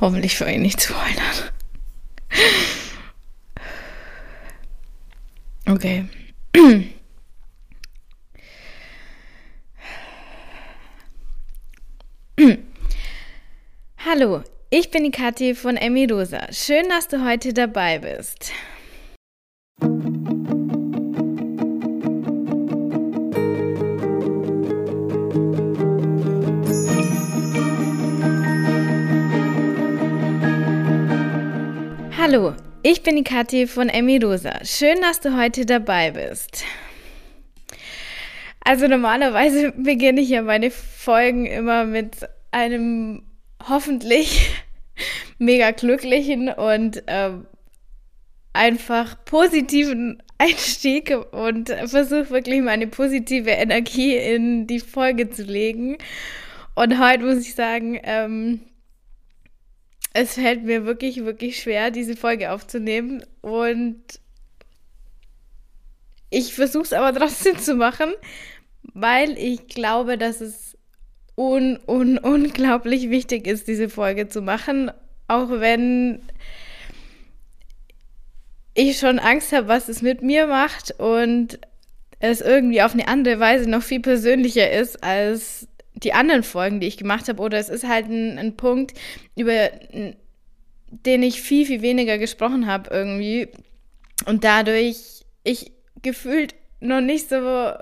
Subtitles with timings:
[0.00, 1.16] Hoffentlich für ihn nicht zu wollen
[5.68, 6.04] Okay.
[14.04, 16.52] Hallo, ich bin die Kathi von Emmy Rosa.
[16.52, 18.52] Schön, dass du heute dabei bist.
[32.36, 34.62] Hallo, ich bin die Kathi von Emmy Rosa.
[34.62, 36.64] Schön, dass du heute dabei bist.
[38.60, 43.22] Also normalerweise beginne ich ja meine Folgen immer mit einem
[43.66, 44.50] hoffentlich
[45.38, 47.46] mega glücklichen und ähm,
[48.52, 55.96] einfach positiven Einstieg und versuche wirklich meine positive Energie in die Folge zu legen.
[56.74, 58.60] Und heute muss ich sagen, ähm,
[60.16, 63.22] es fällt mir wirklich, wirklich schwer, diese Folge aufzunehmen.
[63.42, 64.02] Und
[66.30, 68.12] ich versuche es aber trotzdem zu machen,
[68.94, 70.78] weil ich glaube, dass es
[71.36, 74.90] un, un, unglaublich wichtig ist, diese Folge zu machen.
[75.28, 76.22] Auch wenn
[78.72, 81.58] ich schon Angst habe, was es mit mir macht und
[82.20, 86.86] es irgendwie auf eine andere Weise noch viel persönlicher ist als die anderen Folgen, die
[86.86, 88.92] ich gemacht habe, oder es ist halt ein, ein Punkt,
[89.34, 89.70] über
[90.88, 93.48] den ich viel, viel weniger gesprochen habe irgendwie.
[94.26, 95.72] Und dadurch ich
[96.02, 97.72] gefühlt noch nicht so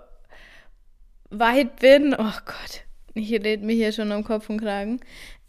[1.31, 2.15] weit bin.
[2.15, 2.83] Oh Gott,
[3.15, 5.01] ich rede mir hier schon um Kopf und Kragen.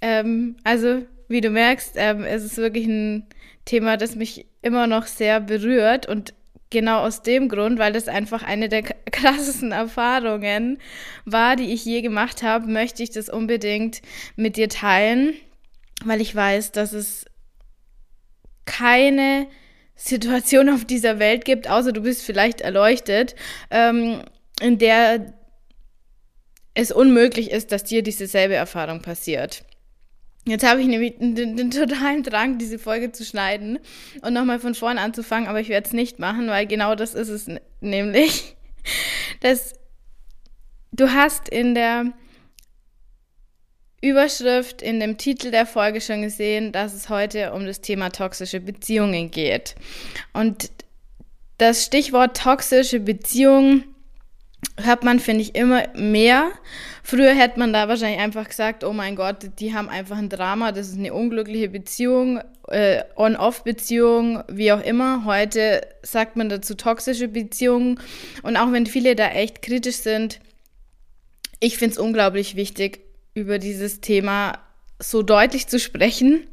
[0.02, 3.28] Ähm, also, wie du merkst, ähm, es ist wirklich ein
[3.66, 6.34] Thema, das mich immer noch sehr berührt und
[6.70, 10.80] genau aus dem Grund, weil das einfach eine der krassesten Erfahrungen
[11.26, 14.02] war, die ich je gemacht habe, möchte ich das unbedingt
[14.36, 15.34] mit dir teilen,
[16.04, 17.26] weil ich weiß, dass es
[18.66, 19.48] keine
[19.96, 23.36] Situation auf dieser Welt gibt, außer du bist vielleicht erleuchtet,
[23.72, 24.22] ähm,
[24.62, 25.34] in der
[26.74, 29.64] es unmöglich ist, dass dir dieselbe Erfahrung passiert.
[30.48, 33.80] Jetzt habe ich nämlich den, den, den, totalen Drang, diese Folge zu schneiden
[34.22, 37.30] und nochmal von vorn anzufangen, aber ich werde es nicht machen, weil genau das ist
[37.30, 37.50] es
[37.82, 38.56] nämlich,
[39.42, 39.74] dass
[40.92, 42.14] du hast in der
[44.02, 48.60] Überschrift in dem Titel der Folge schon gesehen, dass es heute um das Thema toxische
[48.60, 49.74] Beziehungen geht.
[50.32, 50.70] Und
[51.58, 53.84] das Stichwort toxische Beziehung
[54.78, 56.52] hört man, finde ich, immer mehr.
[57.04, 60.72] Früher hätte man da wahrscheinlich einfach gesagt, oh mein Gott, die haben einfach ein Drama,
[60.72, 65.26] das ist eine unglückliche Beziehung, äh, On-Off-Beziehung, wie auch immer.
[65.26, 68.00] Heute sagt man dazu toxische Beziehungen.
[68.44, 70.40] Und auch wenn viele da echt kritisch sind,
[71.60, 73.02] ich finde es unglaublich wichtig,
[73.34, 74.60] über dieses Thema
[75.00, 76.48] so deutlich zu sprechen,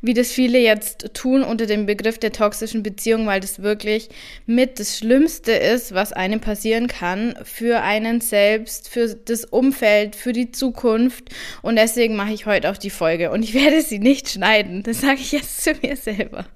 [0.00, 4.08] wie das viele jetzt tun unter dem Begriff der toxischen Beziehung, weil das wirklich
[4.46, 10.32] mit das Schlimmste ist, was einem passieren kann für einen selbst, für das Umfeld, für
[10.32, 11.34] die Zukunft.
[11.62, 13.30] Und deswegen mache ich heute auch die Folge.
[13.30, 14.82] Und ich werde sie nicht schneiden.
[14.82, 16.46] Das sage ich jetzt zu mir selber.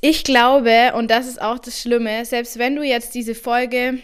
[0.00, 3.98] Ich glaube, und das ist auch das Schlimme, selbst wenn du jetzt diese Folge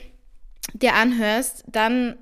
[0.74, 2.16] dir anhörst, dann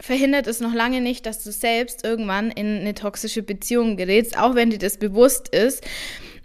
[0.00, 4.54] verhindert es noch lange nicht, dass du selbst irgendwann in eine toxische Beziehung gerätst, auch
[4.54, 5.84] wenn dir das bewusst ist,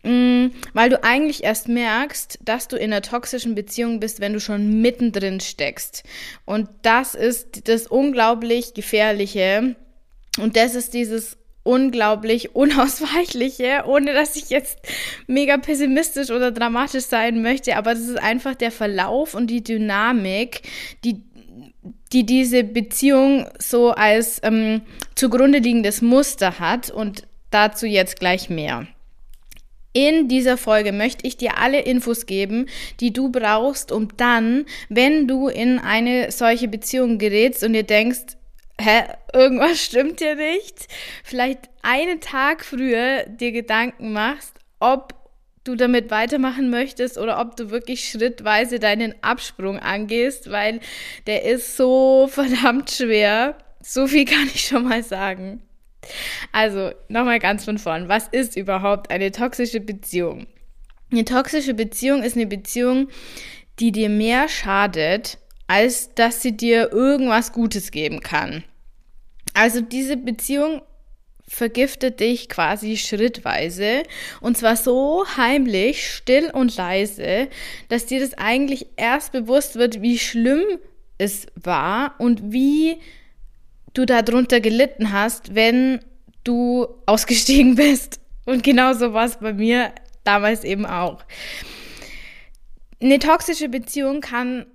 [0.03, 4.39] mm, weil du eigentlich erst merkst, dass du in einer toxischen Beziehung bist, wenn du
[4.39, 6.03] schon mittendrin steckst.
[6.43, 9.75] Und das ist das unglaublich gefährliche.
[10.37, 14.79] Und das ist dieses unglaublich unausweichliche, ohne dass ich jetzt
[15.27, 20.61] mega pessimistisch oder dramatisch sein möchte, aber das ist einfach der Verlauf und die Dynamik,
[21.05, 21.23] die
[22.11, 24.81] die diese Beziehung so als ähm,
[25.15, 28.87] zugrunde liegendes Muster hat und dazu jetzt gleich mehr.
[29.93, 32.67] In dieser Folge möchte ich dir alle Infos geben,
[32.99, 38.35] die du brauchst, um dann, wenn du in eine solche Beziehung gerätst und dir denkst,
[38.79, 40.87] hä, irgendwas stimmt hier nicht,
[41.23, 45.14] vielleicht einen Tag früher dir Gedanken machst, ob
[45.65, 50.79] du damit weitermachen möchtest oder ob du wirklich schrittweise deinen Absprung angehst, weil
[51.27, 53.57] der ist so verdammt schwer.
[53.81, 55.61] So viel kann ich schon mal sagen.
[56.51, 58.07] Also, nochmal ganz von vorn.
[58.07, 60.47] Was ist überhaupt eine toxische Beziehung?
[61.11, 63.09] Eine toxische Beziehung ist eine Beziehung,
[63.79, 68.63] die dir mehr schadet, als dass sie dir irgendwas Gutes geben kann.
[69.53, 70.81] Also diese Beziehung
[71.47, 74.03] vergiftet dich quasi schrittweise
[74.41, 77.49] und zwar so heimlich, still und leise,
[77.87, 80.63] dass dir das eigentlich erst bewusst wird, wie schlimm
[81.17, 82.97] es war und wie
[83.93, 85.99] du darunter gelitten hast, wenn
[86.43, 88.19] du ausgestiegen bist.
[88.45, 89.91] Und genauso war es bei mir
[90.23, 91.23] damals eben auch.
[93.01, 94.65] Eine toxische Beziehung kann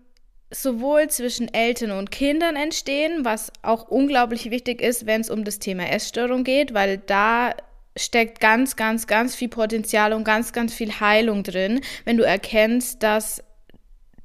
[0.50, 5.58] sowohl zwischen Eltern und Kindern entstehen, was auch unglaublich wichtig ist, wenn es um das
[5.58, 7.54] Thema Essstörung geht, weil da
[7.96, 13.02] steckt ganz, ganz, ganz viel Potenzial und ganz, ganz viel Heilung drin, wenn du erkennst,
[13.02, 13.42] dass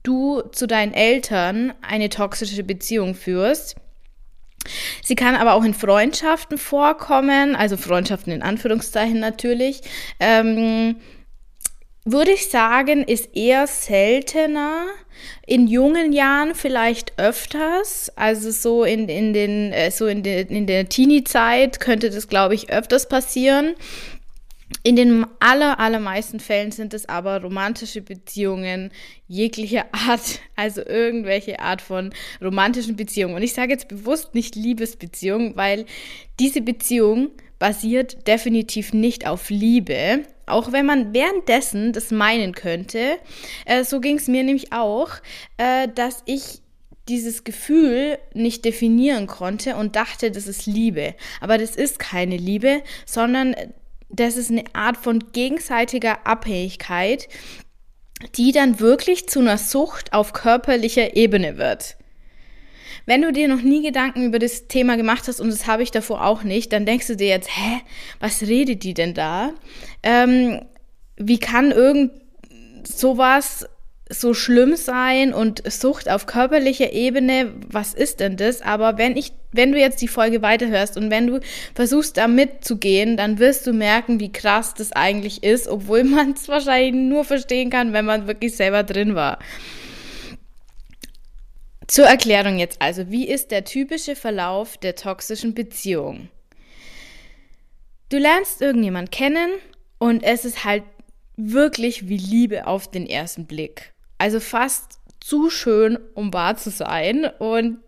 [0.03, 3.75] du zu deinen Eltern eine toxische Beziehung führst.
[5.03, 9.81] Sie kann aber auch in Freundschaften vorkommen, also Freundschaften in Anführungszeichen natürlich.
[10.19, 10.95] Ähm,
[12.05, 14.85] würde ich sagen, ist eher seltener.
[15.47, 18.11] In jungen Jahren vielleicht öfters.
[18.15, 22.53] Also so in, in den, äh, so in, de, in der Teenie-Zeit könnte das, glaube
[22.53, 23.75] ich, öfters passieren.
[24.83, 28.91] In den aller, allermeisten Fällen sind es aber romantische Beziehungen
[29.27, 33.35] jeglicher Art, also irgendwelche Art von romantischen Beziehungen.
[33.35, 35.85] Und ich sage jetzt bewusst nicht Liebesbeziehung, weil
[36.39, 43.17] diese Beziehung basiert definitiv nicht auf Liebe, auch wenn man währenddessen das meinen könnte.
[43.65, 45.09] Äh, so ging es mir nämlich auch,
[45.57, 46.61] äh, dass ich
[47.07, 51.15] dieses Gefühl nicht definieren konnte und dachte, das ist Liebe.
[51.39, 53.55] Aber das ist keine Liebe, sondern
[54.09, 57.27] das ist eine Art von gegenseitiger Abhängigkeit,
[58.37, 61.97] die dann wirklich zu einer Sucht auf körperlicher Ebene wird.
[63.05, 65.91] Wenn du dir noch nie Gedanken über das Thema gemacht hast, und das habe ich
[65.91, 67.81] davor auch nicht, dann denkst du dir jetzt, hä,
[68.19, 69.53] was redet die denn da?
[70.03, 70.61] Ähm,
[71.17, 72.11] wie kann irgend
[72.87, 73.65] sowas
[74.09, 78.61] so schlimm sein und Sucht auf körperlicher Ebene, was ist denn das?
[78.61, 81.39] Aber wenn ich, wenn du jetzt die Folge weiterhörst und wenn du
[81.73, 86.47] versuchst da mitzugehen, dann wirst du merken, wie krass das eigentlich ist, obwohl man es
[86.47, 89.39] wahrscheinlich nur verstehen kann, wenn man wirklich selber drin war.
[91.87, 96.29] Zur Erklärung jetzt also, wie ist der typische Verlauf der toxischen Beziehung?
[98.09, 99.51] Du lernst irgendjemand kennen
[99.99, 100.83] und es ist halt
[101.37, 103.93] wirklich wie Liebe auf den ersten Blick.
[104.17, 107.79] Also fast zu schön, um wahr zu sein und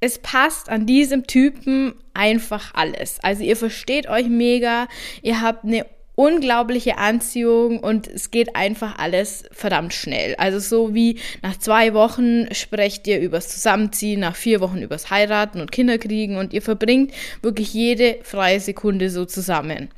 [0.00, 3.18] es passt an diesem Typen einfach alles.
[3.22, 4.88] Also ihr versteht euch mega,
[5.22, 10.34] ihr habt eine unglaubliche Anziehung und es geht einfach alles verdammt schnell.
[10.36, 15.60] Also so wie nach zwei Wochen sprecht ihr übers Zusammenziehen, nach vier Wochen übers Heiraten
[15.60, 19.88] und Kinderkriegen und ihr verbringt wirklich jede freie Sekunde so zusammen.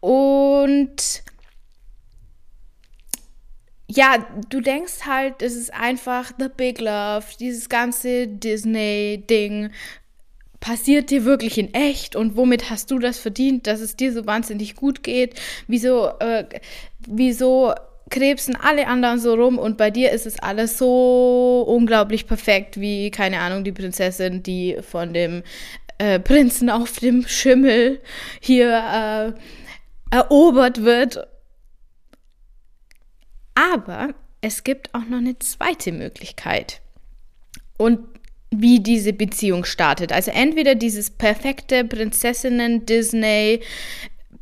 [0.00, 1.22] Und
[3.86, 9.72] ja, du denkst halt, es ist einfach The Big Love, dieses ganze Disney-Ding,
[10.60, 14.26] passiert dir wirklich in echt und womit hast du das verdient, dass es dir so
[14.26, 15.40] wahnsinnig gut geht?
[15.66, 16.44] Wieso, äh,
[17.06, 17.74] wieso
[18.10, 23.10] krebsen alle anderen so rum und bei dir ist es alles so unglaublich perfekt wie,
[23.10, 25.42] keine Ahnung, die Prinzessin, die von dem
[25.98, 28.00] äh, Prinzen auf dem Schimmel
[28.40, 29.34] hier
[30.12, 31.26] äh, erobert wird.
[33.54, 36.80] Aber es gibt auch noch eine zweite Möglichkeit.
[37.78, 38.00] Und
[38.50, 40.12] wie diese Beziehung startet.
[40.12, 43.60] Also entweder dieses perfekte Prinzessinnen-Disney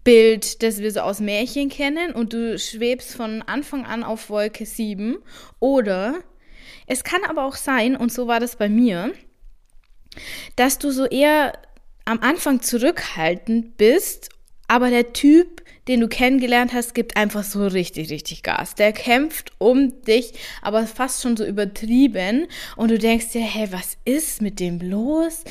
[0.05, 4.65] Bild, das wir so aus Märchen kennen und du schwebst von Anfang an auf Wolke
[4.65, 5.19] 7
[5.61, 6.21] oder
[6.87, 9.13] es kann aber auch sein, und so war das bei mir,
[10.57, 11.53] dass du so eher
[12.07, 14.31] am Anfang zurückhaltend bist,
[14.67, 18.75] aber der Typ den du kennengelernt hast, gibt einfach so richtig, richtig Gas.
[18.75, 22.47] Der kämpft um dich, aber fast schon so übertrieben.
[22.77, 25.45] Und du denkst dir, hey, was ist mit dem los?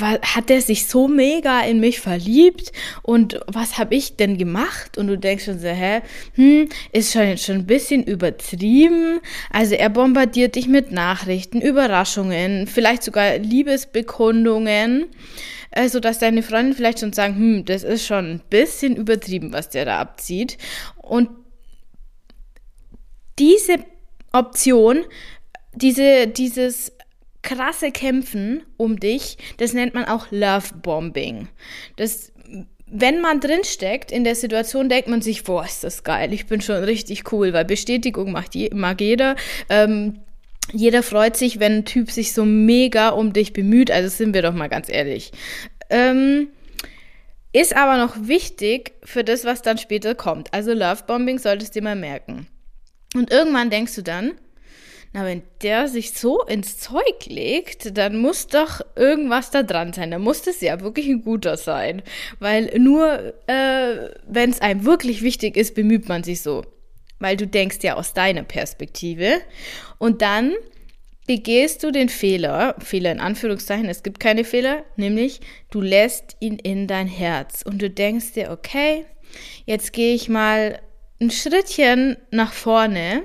[0.00, 2.72] hat der sich so mega in mich verliebt
[3.02, 4.98] und was habe ich denn gemacht?
[4.98, 6.02] Und du denkst schon so, hä,
[6.34, 9.20] hm, ist schon, schon ein bisschen übertrieben.
[9.50, 15.06] Also er bombardiert dich mit Nachrichten, Überraschungen, vielleicht sogar Liebesbekundungen
[15.78, 19.68] äh, sodass deine Freundin vielleicht schon sagen, hm, das ist schon ein bisschen übertrieben, was
[19.68, 20.58] der da abzieht.
[20.96, 21.30] Und
[23.38, 23.76] diese
[24.32, 25.04] Option,
[25.72, 26.92] diese, dieses
[27.42, 31.48] krasse Kämpfen um dich, das nennt man auch Love Bombing.
[31.96, 32.32] Das
[32.90, 36.62] wenn man drinsteckt in der Situation, denkt man sich, boah, ist das geil, ich bin
[36.62, 39.36] schon richtig cool, weil Bestätigung macht je, mag jeder.
[39.68, 40.20] Ähm,
[40.72, 43.90] jeder freut sich, wenn ein Typ sich so mega um dich bemüht.
[43.90, 45.32] Also sind wir doch mal ganz ehrlich.
[45.90, 46.48] Ähm,
[47.52, 50.52] ist aber noch wichtig für das, was dann später kommt.
[50.52, 52.46] Also Lovebombing solltest du dir mal merken.
[53.14, 54.32] Und irgendwann denkst du dann,
[55.14, 60.10] na, wenn der sich so ins Zeug legt, dann muss doch irgendwas da dran sein.
[60.10, 62.02] Dann muss das ja wirklich ein guter sein.
[62.40, 66.62] Weil nur, äh, wenn es einem wirklich wichtig ist, bemüht man sich so
[67.18, 69.40] weil du denkst ja aus deiner Perspektive.
[69.98, 70.54] Und dann
[71.26, 76.58] begehst du den Fehler, Fehler in Anführungszeichen, es gibt keine Fehler, nämlich du lässt ihn
[76.58, 79.04] in dein Herz und du denkst dir, okay,
[79.66, 80.80] jetzt gehe ich mal
[81.20, 83.24] ein Schrittchen nach vorne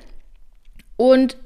[0.97, 1.37] und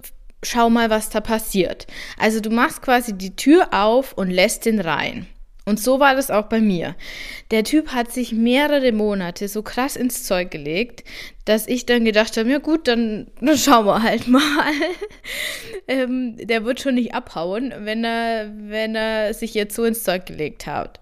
[0.44, 1.86] schau mal, was da passiert.
[2.18, 5.27] Also du machst quasi die Tür auf und lässt ihn rein.
[5.67, 6.95] Und so war das auch bei mir.
[7.51, 11.03] Der Typ hat sich mehrere Monate so krass ins Zeug gelegt,
[11.43, 14.41] dass ich dann gedacht habe, ja gut, dann, dann schauen wir halt mal.
[15.89, 20.25] ähm, der wird schon nicht abhauen, wenn er, wenn er sich jetzt so ins Zeug
[20.25, 21.01] gelegt hat.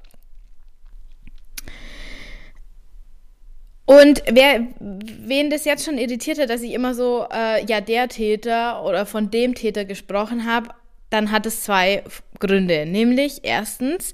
[3.85, 8.07] Und wer, wen das jetzt schon irritiert hat, dass ich immer so, äh, ja, der
[8.07, 10.69] Täter oder von dem Täter gesprochen habe,
[11.09, 12.03] dann hat es zwei
[12.39, 12.85] Gründe.
[12.85, 14.11] Nämlich erstens,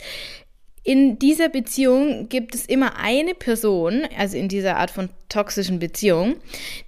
[0.83, 6.35] in dieser Beziehung gibt es immer eine Person, also in dieser Art von toxischen Beziehung,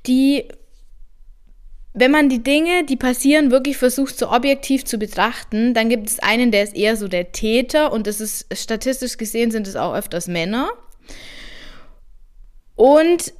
[0.07, 0.45] die,
[1.93, 6.19] wenn man die Dinge, die passieren, wirklich versucht, so objektiv zu betrachten, dann gibt es
[6.19, 9.93] einen, der ist eher so der Täter und das ist statistisch gesehen sind es auch
[9.93, 10.69] öfters Männer.
[12.75, 13.33] Und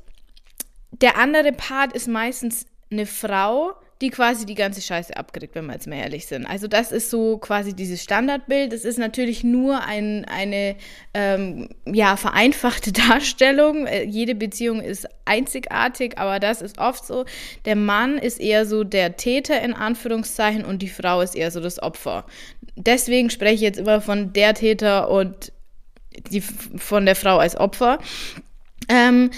[0.91, 5.73] der andere Part ist meistens eine Frau, die quasi die ganze Scheiße abkriegt, wenn wir
[5.73, 6.45] jetzt mal ehrlich sind.
[6.45, 8.73] Also das ist so quasi dieses Standardbild.
[8.73, 10.75] Es ist natürlich nur ein, eine
[11.13, 13.87] ähm, ja, vereinfachte Darstellung.
[13.87, 17.23] Äh, jede Beziehung ist einzigartig, aber das ist oft so.
[17.63, 21.61] Der Mann ist eher so der Täter in Anführungszeichen und die Frau ist eher so
[21.61, 22.25] das Opfer.
[22.75, 25.53] Deswegen spreche ich jetzt immer von der Täter und
[26.29, 27.99] die, von der Frau als Opfer.
[28.89, 29.31] Ähm,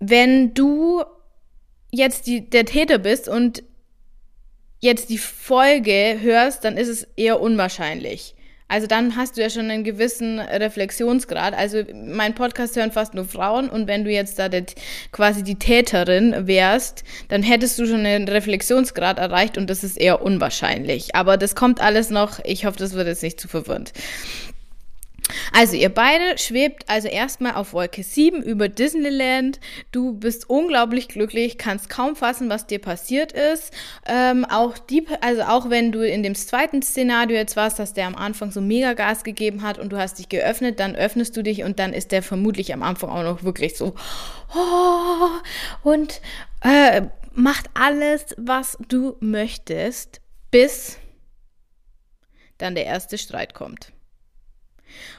[0.00, 1.04] wenn du
[1.90, 3.62] jetzt die, der Täter bist und
[4.86, 8.34] jetzt die Folge hörst, dann ist es eher unwahrscheinlich.
[8.68, 11.54] Also dann hast du ja schon einen gewissen Reflexionsgrad.
[11.54, 14.74] Also mein Podcast hören fast nur Frauen und wenn du jetzt da det,
[15.12, 20.20] quasi die Täterin wärst, dann hättest du schon einen Reflexionsgrad erreicht und das ist eher
[20.20, 21.14] unwahrscheinlich.
[21.14, 22.40] Aber das kommt alles noch.
[22.44, 23.92] Ich hoffe, das wird jetzt nicht zu verwirrend.
[25.52, 29.58] Also ihr beide schwebt also erstmal auf Wolke 7 über Disneyland.
[29.90, 33.72] Du bist unglaublich glücklich, kannst kaum fassen, was dir passiert ist.
[34.06, 38.06] Ähm, auch die, also auch wenn du in dem zweiten Szenario jetzt warst, dass der
[38.06, 41.42] am Anfang so mega Gas gegeben hat und du hast dich geöffnet, dann öffnest du
[41.42, 43.94] dich und dann ist der vermutlich am Anfang auch noch wirklich so
[44.54, 46.20] oh, und
[46.62, 47.02] äh,
[47.32, 50.98] macht alles, was du möchtest, bis
[52.58, 53.92] dann der erste Streit kommt.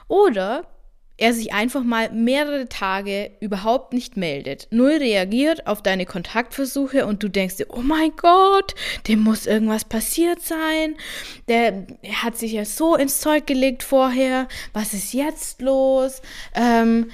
[0.07, 0.65] Oder
[1.17, 7.23] er sich einfach mal mehrere Tage überhaupt nicht meldet, null reagiert auf deine Kontaktversuche und
[7.23, 8.75] du denkst dir, oh mein Gott,
[9.07, 10.95] dem muss irgendwas passiert sein,
[11.47, 11.87] der
[12.21, 16.21] hat sich ja so ins Zeug gelegt vorher, was ist jetzt los?
[16.53, 17.09] Ähm,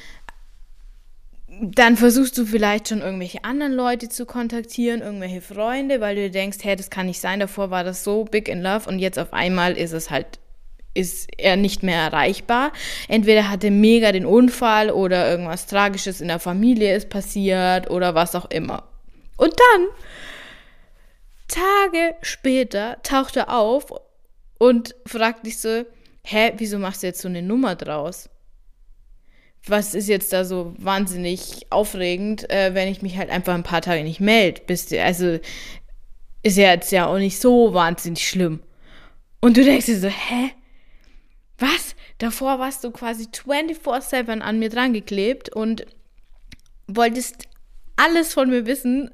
[1.62, 6.58] dann versuchst du vielleicht schon irgendwelche anderen Leute zu kontaktieren, irgendwelche Freunde, weil du denkst,
[6.64, 9.32] hey, das kann nicht sein, davor war das so big in love und jetzt auf
[9.32, 10.40] einmal ist es halt
[10.94, 12.72] ist er nicht mehr erreichbar.
[13.08, 18.36] Entweder hatte mega den Unfall oder irgendwas Tragisches in der Familie ist passiert oder was
[18.36, 18.84] auch immer.
[19.38, 19.88] Und dann,
[21.48, 23.94] Tage später, taucht er auf
[24.60, 25.84] und fragt dich so,
[26.24, 28.30] hä, wieso machst du jetzt so eine Nummer draus?
[29.66, 33.82] Was ist jetzt da so wahnsinnig aufregend, äh, wenn ich mich halt einfach ein paar
[33.82, 34.62] Tage nicht melde?
[35.02, 35.40] Also
[36.44, 38.62] ist ja jetzt ja auch nicht so wahnsinnig schlimm.
[39.40, 40.52] Und du denkst dir so, hä?
[41.58, 41.96] Was?
[42.18, 45.86] Davor warst du quasi 24-7 an mir dran geklebt und
[46.88, 47.48] wolltest
[47.96, 49.12] alles von mir wissen,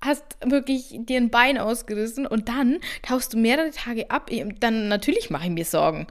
[0.00, 4.30] hast wirklich dir ein Bein ausgerissen und dann tauchst du mehrere Tage ab.
[4.60, 6.06] Dann natürlich mache ich mir Sorgen.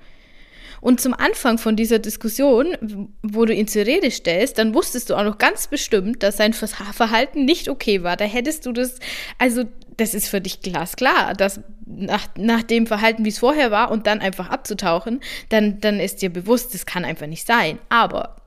[0.88, 2.78] Und zum Anfang von dieser Diskussion,
[3.22, 6.54] wo du ihn zur Rede stellst, dann wusstest du auch noch ganz bestimmt, dass sein
[6.54, 8.16] Verhalten nicht okay war.
[8.16, 8.98] Da hättest du das,
[9.38, 9.66] also
[9.98, 14.08] das ist für dich glasklar, dass nach, nach dem Verhalten, wie es vorher war und
[14.08, 17.80] dann einfach abzutauchen, dann, dann ist dir bewusst, das kann einfach nicht sein.
[17.90, 18.38] Aber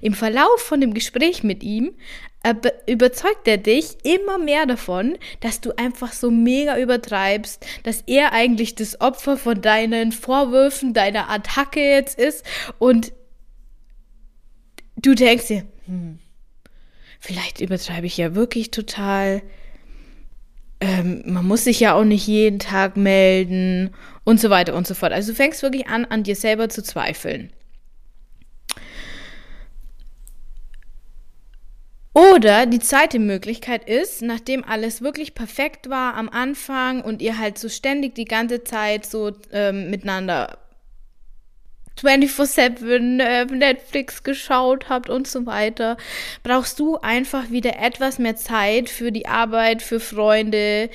[0.00, 1.94] im Verlauf von dem Gespräch mit ihm
[2.86, 8.74] überzeugt er dich immer mehr davon, dass du einfach so mega übertreibst, dass er eigentlich
[8.76, 12.46] das Opfer von deinen Vorwürfen, deiner Attacke jetzt ist
[12.78, 13.12] und
[14.96, 16.20] du denkst dir, hm,
[17.18, 19.42] vielleicht übertreibe ich ja wirklich total
[20.80, 23.90] ähm, man muss sich ja auch nicht jeden Tag melden
[24.24, 25.12] und so weiter und so fort.
[25.12, 27.52] Also du fängst wirklich an, an dir selber zu zweifeln.
[32.18, 37.58] Oder die zweite Möglichkeit ist, nachdem alles wirklich perfekt war am Anfang und ihr halt
[37.58, 40.58] so ständig die ganze Zeit so ähm, miteinander
[41.96, 45.96] 24-7 äh, Netflix geschaut habt und so weiter,
[46.42, 50.90] brauchst du einfach wieder etwas mehr Zeit für die Arbeit, für Freunde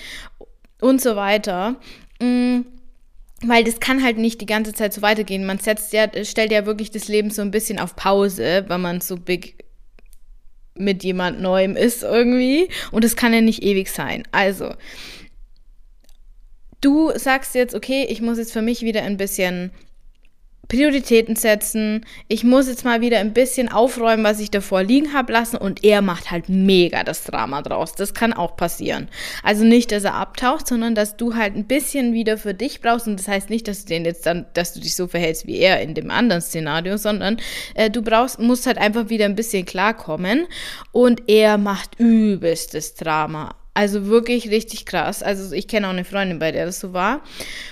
[0.81, 1.77] und so weiter.
[2.19, 2.63] Mm,
[3.45, 5.45] weil das kann halt nicht die ganze Zeit so weitergehen.
[5.45, 8.99] Man setzt ja, stellt ja wirklich das Leben so ein bisschen auf Pause, wenn man
[8.99, 9.62] so big
[10.75, 12.69] mit jemand Neuem ist irgendwie.
[12.91, 14.23] Und das kann ja nicht ewig sein.
[14.31, 14.73] Also,
[16.81, 19.71] du sagst jetzt, okay, ich muss jetzt für mich wieder ein bisschen
[20.69, 22.05] Prioritäten setzen.
[22.27, 25.57] Ich muss jetzt mal wieder ein bisschen aufräumen, was ich davor liegen habe lassen.
[25.57, 27.93] Und er macht halt mega das Drama draus.
[27.93, 29.09] Das kann auch passieren.
[29.43, 33.07] Also nicht, dass er abtaucht, sondern dass du halt ein bisschen wieder für dich brauchst.
[33.07, 35.57] Und das heißt nicht, dass du den jetzt dann, dass du dich so verhältst wie
[35.57, 37.37] er in dem anderen Szenario, sondern
[37.75, 40.47] äh, du brauchst, musst halt einfach wieder ein bisschen klarkommen.
[40.91, 43.55] Und er macht übelstes Drama.
[43.73, 45.23] Also wirklich richtig krass.
[45.23, 47.21] Also ich kenne auch eine Freundin, bei der das so war.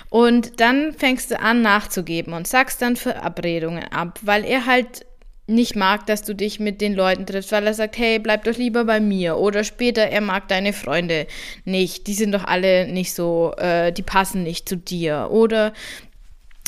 [0.09, 5.05] Und dann fängst du an nachzugeben und sagst dann Verabredungen ab, weil er halt
[5.47, 8.57] nicht mag, dass du dich mit den Leuten triffst, weil er sagt, hey, bleib doch
[8.57, 9.37] lieber bei mir.
[9.37, 11.27] Oder später, er mag deine Freunde
[11.65, 12.07] nicht.
[12.07, 15.27] Die sind doch alle nicht so, äh, die passen nicht zu dir.
[15.29, 15.73] Oder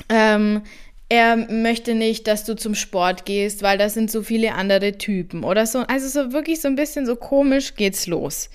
[0.09, 0.61] ähm,
[1.09, 5.43] er möchte nicht, dass du zum Sport gehst, weil da sind so viele andere Typen
[5.43, 5.79] oder so.
[5.79, 8.49] Also so wirklich so ein bisschen so komisch geht's los.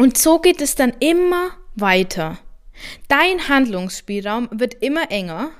[0.00, 2.38] Und so geht es dann immer weiter.
[3.08, 5.50] Dein Handlungsspielraum wird immer enger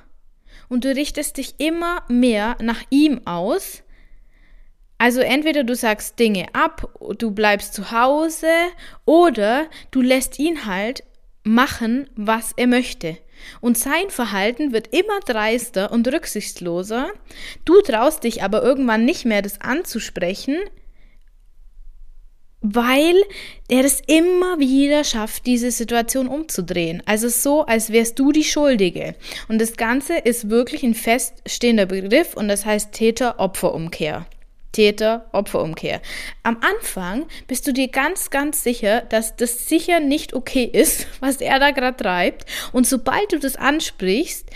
[0.71, 3.83] und du richtest dich immer mehr nach ihm aus.
[4.97, 8.49] Also entweder du sagst Dinge ab, du bleibst zu Hause
[9.05, 11.05] oder du lässt ihn halt
[11.43, 13.19] machen, was er möchte.
[13.61, 17.11] Und sein Verhalten wird immer dreister und rücksichtsloser.
[17.67, 20.57] Du traust dich aber irgendwann nicht mehr, das anzusprechen,
[22.61, 23.17] weil
[23.69, 27.03] er es immer wieder schafft, diese Situation umzudrehen.
[27.07, 29.15] Also so, als wärst du die Schuldige.
[29.49, 34.27] Und das Ganze ist wirklich ein feststehender Begriff und das heißt Täter-Opfer-Umkehr.
[34.73, 36.01] Täter-Opfer-Umkehr.
[36.43, 41.41] Am Anfang bist du dir ganz, ganz sicher, dass das sicher nicht okay ist, was
[41.41, 42.45] er da gerade treibt.
[42.73, 44.49] Und sobald du das ansprichst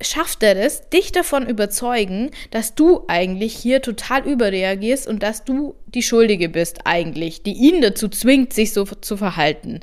[0.00, 5.74] schafft er es, dich davon überzeugen, dass du eigentlich hier total überreagierst und dass du
[5.86, 9.80] die Schuldige bist eigentlich, die ihn dazu zwingt, sich so zu verhalten.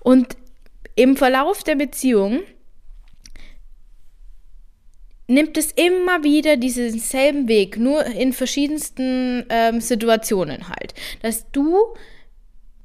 [0.00, 0.36] Und
[0.94, 2.40] im Verlauf der Beziehung
[5.26, 11.94] nimmt es immer wieder diesen selben Weg, nur in verschiedensten ähm, Situationen halt, dass du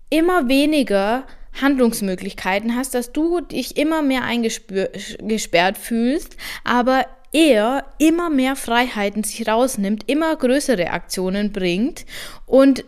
[0.09, 1.25] immer weniger
[1.61, 9.47] Handlungsmöglichkeiten hast, dass du dich immer mehr eingesperrt fühlst, aber er immer mehr Freiheiten sich
[9.47, 12.05] rausnimmt, immer größere Aktionen bringt
[12.45, 12.85] und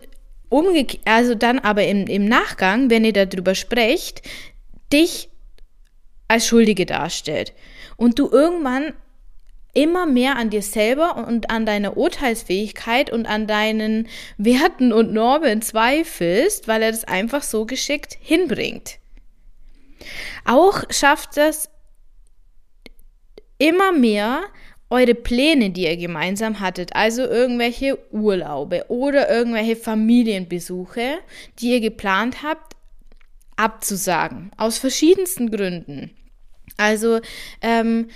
[0.48, 4.22] umgekehrt, also dann aber im, im Nachgang, wenn ihr darüber sprecht,
[4.92, 5.28] dich
[6.28, 7.52] als Schuldige darstellt.
[7.96, 8.94] Und du irgendwann
[9.78, 15.62] immer mehr an dir selber und an deiner Urteilsfähigkeit und an deinen Werten und Normen
[15.62, 18.98] zweifelst, weil er das einfach so geschickt hinbringt.
[20.44, 21.70] Auch schafft das
[23.58, 24.42] immer mehr
[24.90, 31.18] eure Pläne, die ihr gemeinsam hattet, also irgendwelche Urlaube oder irgendwelche Familienbesuche,
[31.60, 32.74] die ihr geplant habt,
[33.54, 34.50] abzusagen.
[34.56, 36.16] Aus verschiedensten Gründen.
[36.76, 37.20] Also
[37.60, 38.08] ähm,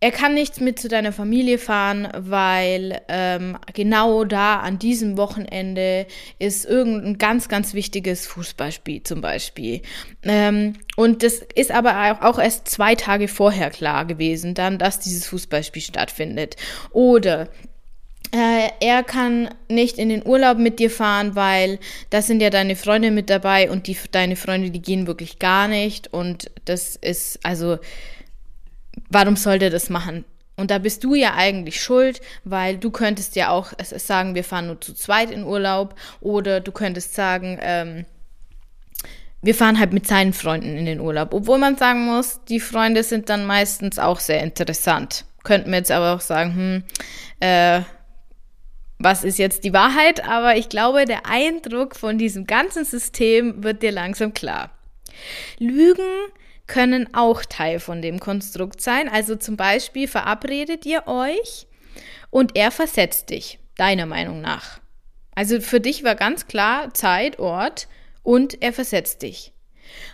[0.00, 6.06] er kann nicht mit zu deiner Familie fahren, weil ähm, genau da an diesem Wochenende
[6.38, 9.82] ist irgendein ganz, ganz wichtiges Fußballspiel zum Beispiel.
[10.22, 15.26] Ähm, und das ist aber auch, erst zwei Tage vorher klar gewesen, dann, dass dieses
[15.26, 16.54] Fußballspiel stattfindet.
[16.92, 17.48] Oder
[18.30, 21.80] äh, er kann nicht in den Urlaub mit dir fahren, weil
[22.10, 25.66] da sind ja deine Freunde mit dabei und die, deine Freunde, die gehen wirklich gar
[25.66, 26.12] nicht.
[26.12, 27.78] Und das ist, also
[29.10, 30.24] warum soll der das machen?
[30.56, 34.66] Und da bist du ja eigentlich schuld, weil du könntest ja auch sagen, wir fahren
[34.66, 38.06] nur zu zweit in Urlaub oder du könntest sagen, ähm,
[39.40, 41.32] wir fahren halt mit seinen Freunden in den Urlaub.
[41.32, 45.26] Obwohl man sagen muss, die Freunde sind dann meistens auch sehr interessant.
[45.44, 46.82] Könnten wir jetzt aber auch sagen, hm,
[47.38, 47.82] äh,
[48.98, 50.24] was ist jetzt die Wahrheit?
[50.28, 54.70] Aber ich glaube, der Eindruck von diesem ganzen System wird dir langsam klar.
[55.58, 56.02] Lügen
[56.68, 59.08] können auch Teil von dem Konstrukt sein.
[59.08, 61.66] Also zum Beispiel verabredet ihr euch
[62.30, 64.80] und er versetzt dich, deiner Meinung nach.
[65.34, 67.88] Also für dich war ganz klar Zeit, Ort
[68.22, 69.52] und er versetzt dich.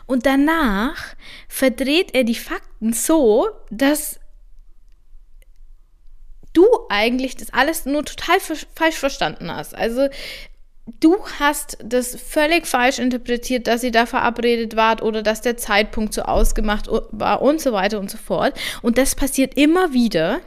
[0.07, 1.17] Und danach
[1.49, 4.21] verdreht er die Fakten so, dass
[6.53, 9.75] du eigentlich das alles nur total falsch verstanden hast.
[9.75, 10.09] Also
[10.87, 16.13] du hast das völlig falsch interpretiert, dass sie da verabredet wart oder dass der Zeitpunkt
[16.13, 18.59] so ausgemacht war und so weiter und so fort.
[18.83, 20.41] Und das passiert immer wieder,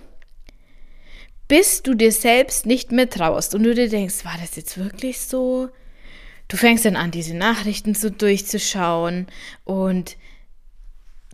[1.47, 5.19] bis du dir selbst nicht mehr traust und du dir denkst, war das jetzt wirklich
[5.19, 5.69] so?
[6.49, 9.27] Du fängst dann an, diese Nachrichten so durchzuschauen
[9.65, 10.17] und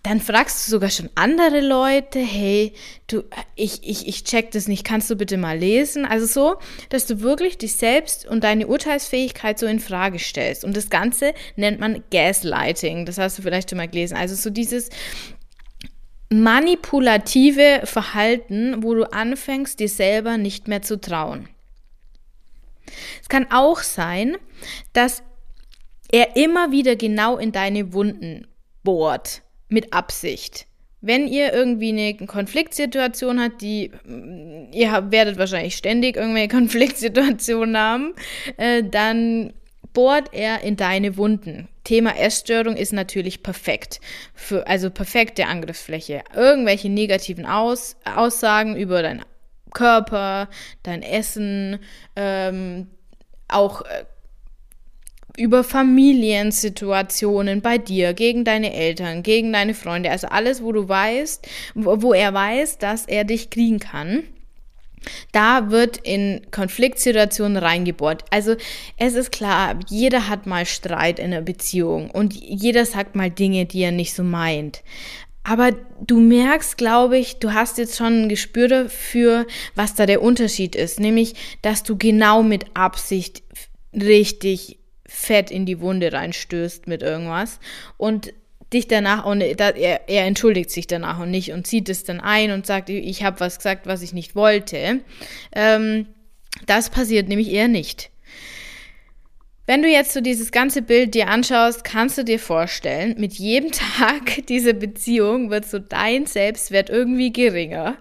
[0.03, 2.73] dann fragst du sogar schon andere Leute, hey,
[3.07, 3.23] du,
[3.55, 6.05] ich, ich, ich check das nicht, kannst du bitte mal lesen?
[6.05, 6.55] Also so,
[6.89, 10.65] dass du wirklich dich selbst und deine Urteilsfähigkeit so in Frage stellst.
[10.65, 13.05] Und das Ganze nennt man Gaslighting.
[13.05, 14.17] Das hast du vielleicht schon mal gelesen.
[14.17, 14.89] Also so dieses
[16.29, 21.47] manipulative Verhalten, wo du anfängst, dir selber nicht mehr zu trauen.
[23.21, 24.35] Es kann auch sein,
[24.91, 25.23] dass
[26.11, 28.47] er immer wieder genau in deine Wunden
[28.83, 29.42] bohrt
[29.73, 30.67] mit Absicht.
[31.01, 38.13] Wenn ihr irgendwie eine Konfliktsituation habt, die, mm, ihr werdet wahrscheinlich ständig irgendwelche Konfliktsituationen haben,
[38.57, 39.51] äh, dann
[39.91, 41.67] bohrt er in deine Wunden.
[41.83, 43.99] Thema Essstörung ist natürlich perfekt.
[44.33, 46.23] Für, also perfekte Angriffsfläche.
[46.33, 49.25] Irgendwelche negativen Aus, Aussagen über deinen
[49.73, 50.47] Körper,
[50.83, 51.79] dein Essen,
[52.15, 52.87] ähm,
[53.49, 54.05] auch äh,
[55.37, 61.47] über Familiensituationen bei dir, gegen deine Eltern, gegen deine Freunde, also alles, wo du weißt,
[61.73, 64.23] wo, er weiß, dass er dich kriegen kann.
[65.33, 68.23] Da wird in Konfliktsituationen reingebohrt.
[68.29, 68.55] Also
[68.97, 73.65] es ist klar, jeder hat mal Streit in einer Beziehung und jeder sagt mal Dinge,
[73.65, 74.81] die er nicht so meint.
[75.43, 80.21] Aber du merkst, glaube ich, du hast jetzt schon ein Gespür dafür, was da der
[80.21, 81.01] Unterschied ist.
[81.01, 83.43] Nämlich, dass du genau mit Absicht
[83.93, 84.77] richtig
[85.13, 87.59] fett in die Wunde reinstößt mit irgendwas
[87.97, 88.33] und
[88.73, 92.51] dich danach und er, er entschuldigt sich danach und nicht und zieht es dann ein
[92.51, 95.01] und sagt, ich habe was gesagt, was ich nicht wollte.
[95.53, 96.07] Ähm,
[96.65, 98.09] das passiert nämlich eher nicht.
[99.65, 103.71] Wenn du jetzt so dieses ganze Bild dir anschaust, kannst du dir vorstellen, mit jedem
[103.99, 107.97] Tag dieser Beziehung wird so dein Selbstwert irgendwie geringer.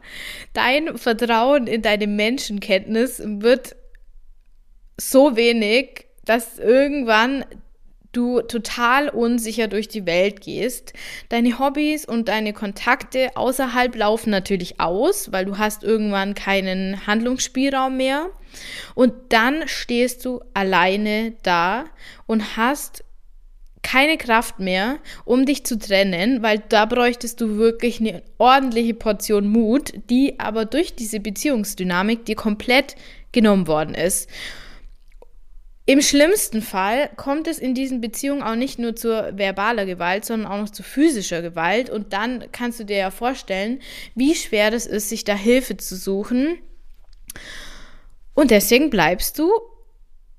[0.55, 3.77] Dein Vertrauen in deine Menschenkenntnis wird
[4.99, 7.45] so wenig, dass irgendwann
[8.13, 10.93] du total unsicher durch die Welt gehst.
[11.31, 17.97] Deine Hobbys und deine Kontakte außerhalb laufen natürlich aus, weil du hast irgendwann keinen Handlungsspielraum
[17.97, 18.29] mehr.
[18.95, 21.87] Und dann stehst du alleine da
[22.27, 23.03] und hast
[23.83, 29.49] keine Kraft mehr, um dich zu trennen, weil da bräuchtest du wirklich eine ordentliche Portion
[29.49, 32.95] Mut, die aber durch diese Beziehungsdynamik dir komplett
[33.33, 34.31] genommen worden ist.
[35.93, 40.51] Im schlimmsten Fall kommt es in diesen Beziehungen auch nicht nur zur verbaler Gewalt, sondern
[40.51, 41.91] auch noch zu physischer Gewalt.
[41.91, 43.79] Und dann kannst du dir ja vorstellen,
[44.15, 46.57] wie schwer das ist, sich da Hilfe zu suchen.
[48.33, 49.53] Und deswegen bleibst du,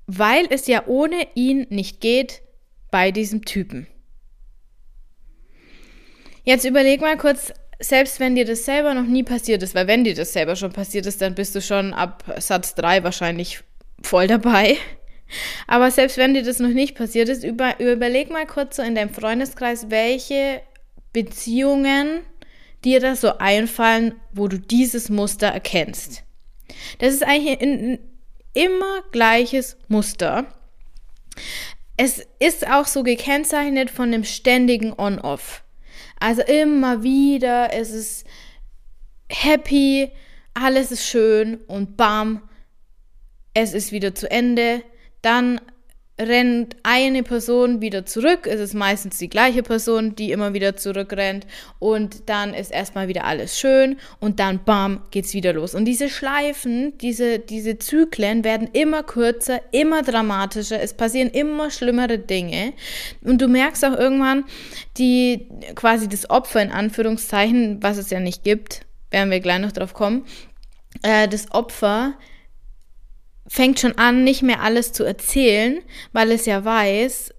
[0.08, 2.42] weil es ja ohne ihn nicht geht,
[2.90, 3.86] bei diesem Typen.
[6.42, 10.02] Jetzt überleg mal kurz, selbst wenn dir das selber noch nie passiert ist, weil wenn
[10.02, 13.60] dir das selber schon passiert ist, dann bist du schon ab Satz 3 wahrscheinlich
[14.02, 14.78] voll dabei.
[15.66, 18.94] Aber selbst wenn dir das noch nicht passiert ist, über, überleg mal kurz so in
[18.94, 20.60] deinem Freundeskreis, welche
[21.12, 22.20] Beziehungen
[22.84, 26.22] dir da so einfallen, wo du dieses Muster erkennst.
[26.98, 27.98] Das ist eigentlich ein,
[28.52, 30.46] immer gleiches Muster.
[31.96, 35.64] Es ist auch so gekennzeichnet von dem ständigen On-Off.
[36.18, 38.26] Also immer wieder, es ist
[39.28, 40.10] happy,
[40.54, 42.48] alles ist schön und bam,
[43.54, 44.82] es ist wieder zu Ende
[45.24, 45.60] dann
[46.20, 48.46] rennt eine Person wieder zurück.
[48.46, 51.44] Es ist meistens die gleiche Person, die immer wieder zurückrennt.
[51.80, 55.74] Und dann ist erstmal wieder alles schön und dann bam, geht's wieder los.
[55.74, 60.80] Und diese Schleifen, diese, diese Zyklen werden immer kürzer, immer dramatischer.
[60.80, 62.74] Es passieren immer schlimmere Dinge.
[63.22, 64.44] Und du merkst auch irgendwann,
[64.98, 69.72] die quasi das Opfer in Anführungszeichen, was es ja nicht gibt, werden wir gleich noch
[69.72, 70.24] drauf kommen,
[71.02, 72.14] äh, das Opfer
[73.54, 75.80] fängt schon an, nicht mehr alles zu erzählen,
[76.12, 77.32] weil es ja weiß,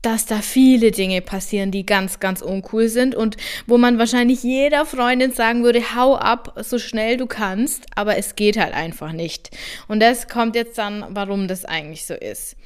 [0.00, 4.86] dass da viele Dinge passieren, die ganz, ganz uncool sind und wo man wahrscheinlich jeder
[4.86, 9.50] Freundin sagen würde, hau ab, so schnell du kannst, aber es geht halt einfach nicht.
[9.86, 12.56] Und das kommt jetzt dann, warum das eigentlich so ist.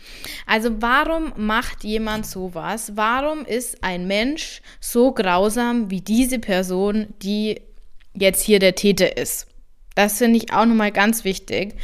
[0.47, 2.93] Also warum macht jemand sowas?
[2.95, 7.61] Warum ist ein Mensch so grausam wie diese Person, die
[8.15, 9.49] jetzt hier der Täter ist?
[9.95, 11.75] Das finde ich auch nochmal ganz wichtig,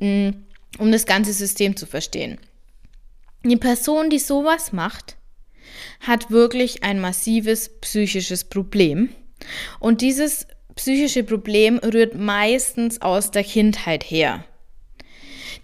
[0.00, 2.38] um das ganze System zu verstehen.
[3.44, 5.16] Eine Person, die sowas macht,
[6.00, 9.10] hat wirklich ein massives psychisches Problem.
[9.78, 14.44] Und dieses psychische Problem rührt meistens aus der Kindheit her.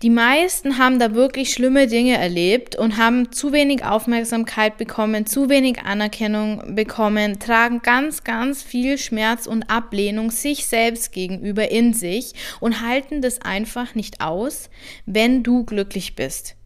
[0.03, 5.49] Die meisten haben da wirklich schlimme Dinge erlebt und haben zu wenig Aufmerksamkeit bekommen, zu
[5.49, 12.35] wenig Anerkennung bekommen, tragen ganz, ganz viel Schmerz und Ablehnung sich selbst gegenüber in sich
[12.61, 14.69] und halten das einfach nicht aus,
[15.07, 16.57] wenn du glücklich bist.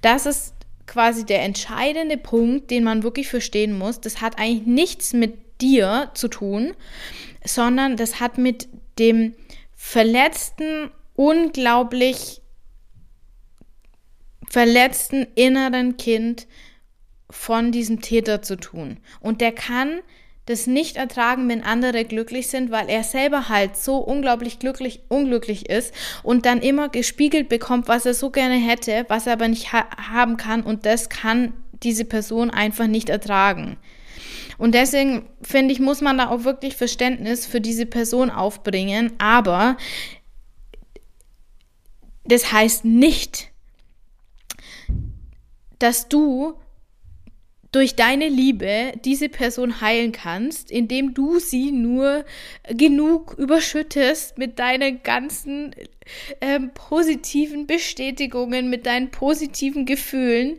[0.00, 0.54] Das ist
[0.86, 4.00] quasi der entscheidende Punkt, den man wirklich verstehen muss.
[4.00, 6.72] Das hat eigentlich nichts mit dir zu tun,
[7.44, 9.34] sondern das hat mit dem
[9.74, 12.40] verletzten, unglaublich
[14.54, 16.46] verletzten inneren Kind
[17.28, 18.98] von diesem Täter zu tun.
[19.18, 19.98] Und der kann
[20.46, 25.68] das nicht ertragen, wenn andere glücklich sind, weil er selber halt so unglaublich glücklich, unglücklich
[25.68, 29.72] ist und dann immer gespiegelt bekommt, was er so gerne hätte, was er aber nicht
[29.72, 33.76] ha haben kann und das kann diese Person einfach nicht ertragen.
[34.56, 39.76] Und deswegen finde ich, muss man da auch wirklich Verständnis für diese Person aufbringen, aber
[42.24, 43.50] das heißt nicht,
[45.84, 46.54] dass du
[47.70, 52.24] durch deine Liebe diese Person heilen kannst, indem du sie nur
[52.70, 55.74] genug überschüttest mit deinen ganzen
[56.40, 60.56] ähm, positiven Bestätigungen, mit deinen positiven Gefühlen.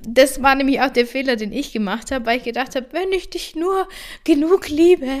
[0.00, 3.12] Das war nämlich auch der Fehler, den ich gemacht habe, weil ich gedacht habe, wenn
[3.12, 3.86] ich dich nur
[4.24, 5.12] genug liebe,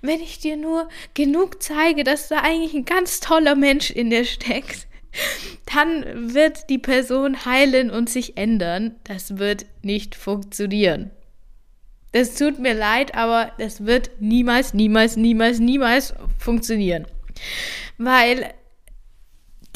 [0.00, 4.24] wenn ich dir nur genug zeige, dass da eigentlich ein ganz toller Mensch in dir
[4.24, 4.86] steckt,
[5.66, 8.96] dann wird die Person heilen und sich ändern.
[9.04, 11.10] Das wird nicht funktionieren.
[12.12, 17.06] Das tut mir leid, aber das wird niemals, niemals, niemals, niemals funktionieren.
[17.96, 18.52] Weil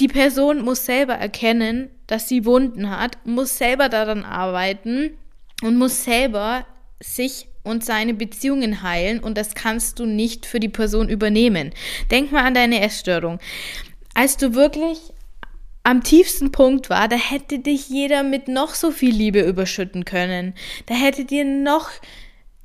[0.00, 5.12] die Person muss selber erkennen, dass sie Wunden hat, muss selber daran arbeiten
[5.62, 6.66] und muss selber
[7.00, 11.72] sich und seine Beziehungen heilen und das kannst du nicht für die Person übernehmen.
[12.10, 13.38] Denk mal an deine Essstörung.
[14.14, 14.98] Als du wirklich
[15.86, 20.54] am tiefsten Punkt war, da hätte dich jeder mit noch so viel Liebe überschütten können.
[20.86, 21.90] Da hätte dir noch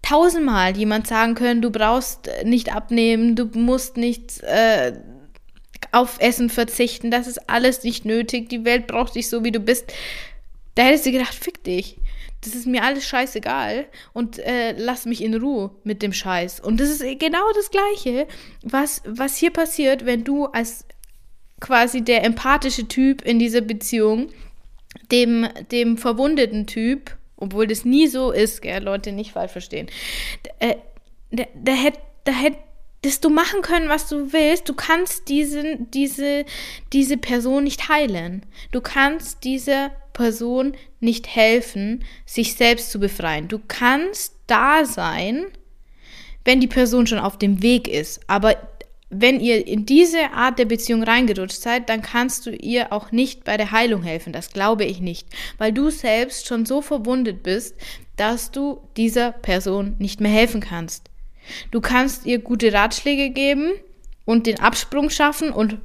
[0.01, 4.93] tausendmal jemand sagen können, du brauchst nicht abnehmen, du musst nicht äh,
[5.91, 9.59] auf Essen verzichten, das ist alles nicht nötig, die Welt braucht dich so, wie du
[9.59, 9.93] bist.
[10.73, 11.97] Da hättest du gedacht, fick dich.
[12.43, 16.59] Das ist mir alles scheißegal und äh, lass mich in Ruhe mit dem Scheiß.
[16.59, 18.27] Und das ist genau das Gleiche,
[18.63, 20.85] was, was hier passiert, wenn du als
[21.61, 24.27] quasi der empathische Typ in dieser Beziehung
[25.11, 29.87] dem, dem verwundeten Typ, obwohl das nie so ist, gell, Leute nicht falsch verstehen,
[30.59, 30.75] äh,
[31.31, 34.69] da, da hätte da hättest du machen können, was du willst.
[34.69, 36.45] Du kannst diesen, diese,
[36.93, 38.45] diese Person nicht heilen.
[38.71, 43.47] Du kannst dieser Person nicht helfen, sich selbst zu befreien.
[43.47, 45.45] Du kannst da sein,
[46.45, 48.21] wenn die Person schon auf dem Weg ist.
[48.27, 48.55] Aber
[49.11, 53.43] wenn ihr in diese Art der Beziehung reingerutscht seid, dann kannst du ihr auch nicht
[53.43, 54.31] bei der Heilung helfen.
[54.31, 57.75] Das glaube ich nicht, weil du selbst schon so verwundet bist,
[58.15, 61.09] dass du dieser Person nicht mehr helfen kannst.
[61.71, 63.73] Du kannst ihr gute Ratschläge geben
[64.23, 65.77] und den Absprung schaffen und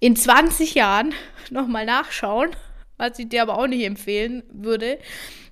[0.00, 1.14] in 20 Jahren
[1.50, 2.50] nochmal nachschauen,
[2.96, 4.98] was ich dir aber auch nicht empfehlen würde,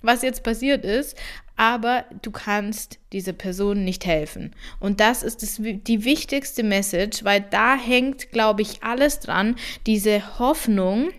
[0.01, 1.17] was jetzt passiert ist
[1.57, 4.53] aber du kannst dieser Person nicht helfen.
[4.79, 9.55] Und das ist das, die wichtigste Message, weil da hängt, glaube ich, alles dran,
[9.87, 11.09] diese Hoffnung,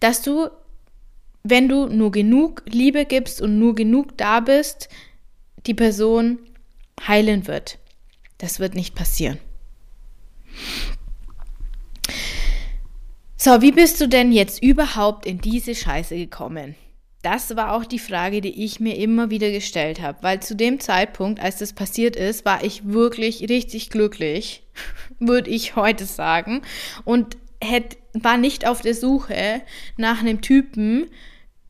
[0.00, 0.48] dass du,
[1.42, 4.88] wenn du nur genug Liebe gibst und nur genug da bist,
[5.66, 6.38] die Person
[7.06, 7.78] heilen wird.
[8.38, 9.38] Das wird nicht passieren.
[13.36, 16.76] So, wie bist du denn jetzt überhaupt in diese Scheiße gekommen?
[17.26, 20.78] Das war auch die Frage, die ich mir immer wieder gestellt habe, weil zu dem
[20.78, 24.62] Zeitpunkt, als das passiert ist, war ich wirklich richtig glücklich,
[25.18, 26.62] würde ich heute sagen,
[27.04, 29.60] und hätte, war nicht auf der Suche
[29.96, 31.08] nach einem Typen,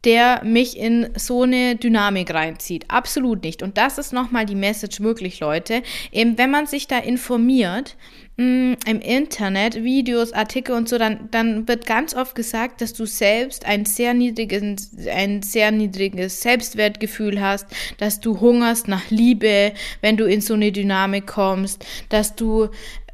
[0.05, 2.85] der mich in so eine Dynamik reinzieht.
[2.89, 3.63] Absolut nicht.
[3.63, 5.83] Und das ist nochmal die Message wirklich, Leute.
[6.13, 7.97] Eben, wenn man sich da informiert,
[8.39, 13.07] Mm, im Internet, Videos, Artikel und so, dann, dann wird ganz oft gesagt, dass du
[13.07, 19.73] selbst ein sehr niedriges, ein sehr niedriges Selbstwertgefühl hast, dass du hungerst nach Liebe,
[20.03, 22.69] wenn du in so eine Dynamik kommst, dass du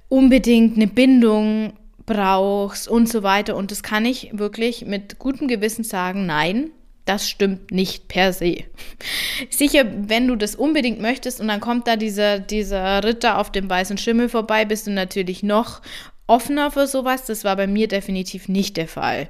[0.09, 3.55] unbedingt eine Bindung brauchst und so weiter.
[3.55, 6.73] Und das kann ich wirklich mit gutem Gewissen sagen, nein,
[7.05, 8.65] das stimmt nicht per se.
[9.51, 13.69] Sicher, wenn du das unbedingt möchtest und dann kommt da dieser, dieser Ritter auf dem
[13.69, 15.83] weißen Schimmel vorbei, bist du natürlich noch
[16.27, 17.27] offener für sowas.
[17.27, 19.29] Das war bei mir definitiv nicht der Fall.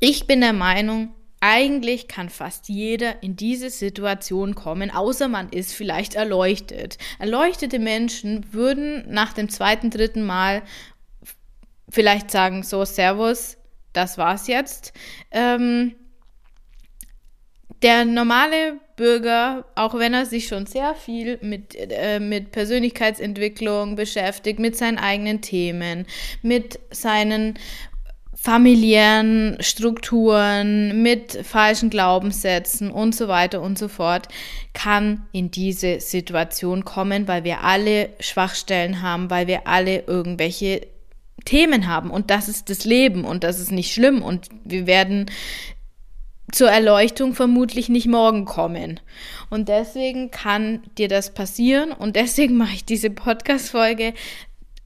[0.00, 5.72] Ich bin der Meinung, eigentlich kann fast jeder in diese Situation kommen, außer man ist
[5.72, 6.98] vielleicht erleuchtet.
[7.18, 10.62] Erleuchtete Menschen würden nach dem zweiten, dritten Mal
[11.88, 13.56] vielleicht sagen, so, Servus,
[13.92, 14.92] das war's jetzt.
[15.30, 15.94] Ähm,
[17.86, 24.58] der normale Bürger, auch wenn er sich schon sehr viel mit, äh, mit Persönlichkeitsentwicklung beschäftigt,
[24.58, 26.04] mit seinen eigenen Themen,
[26.42, 27.54] mit seinen
[28.34, 34.26] familiären Strukturen, mit falschen Glaubenssätzen und so weiter und so fort,
[34.72, 40.80] kann in diese Situation kommen, weil wir alle Schwachstellen haben, weil wir alle irgendwelche
[41.44, 42.10] Themen haben.
[42.10, 44.22] Und das ist das Leben und das ist nicht schlimm.
[44.22, 45.26] Und wir werden
[46.52, 49.00] zur Erleuchtung vermutlich nicht morgen kommen.
[49.50, 51.92] Und deswegen kann dir das passieren.
[51.92, 54.14] Und deswegen mache ich diese Podcast-Folge,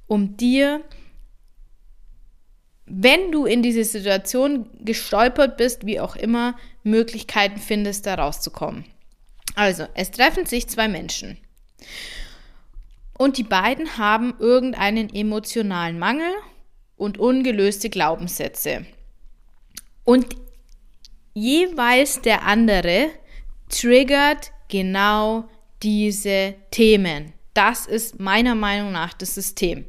[0.07, 0.83] um dir
[2.93, 8.85] wenn du in diese Situation gestolpert bist, wie auch immer, Möglichkeiten findest, da rauszukommen.
[9.55, 11.39] Also, es treffen sich zwei Menschen.
[13.17, 16.33] Und die beiden haben irgendeinen emotionalen Mangel
[16.97, 18.85] und ungelöste Glaubenssätze.
[20.05, 20.27] Und
[21.41, 23.09] jeweils der andere
[23.69, 25.49] triggert genau
[25.83, 27.33] diese Themen.
[27.55, 29.87] Das ist meiner Meinung nach das System.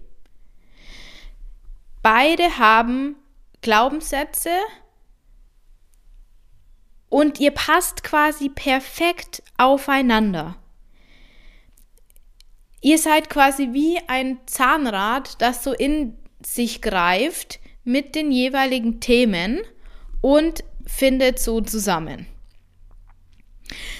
[2.01, 3.15] Beide haben
[3.61, 4.49] Glaubenssätze
[7.09, 10.55] und ihr passt quasi perfekt aufeinander.
[12.81, 19.59] Ihr seid quasi wie ein Zahnrad, das so in sich greift mit den jeweiligen Themen
[20.21, 20.63] und
[20.95, 22.27] findet so zusammen.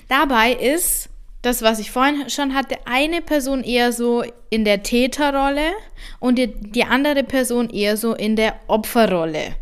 [0.08, 1.10] Dabei ist
[1.42, 5.72] das, was ich vorhin schon hatte, eine Person eher so in der Täterrolle
[6.20, 9.56] und die, die andere Person eher so in der Opferrolle.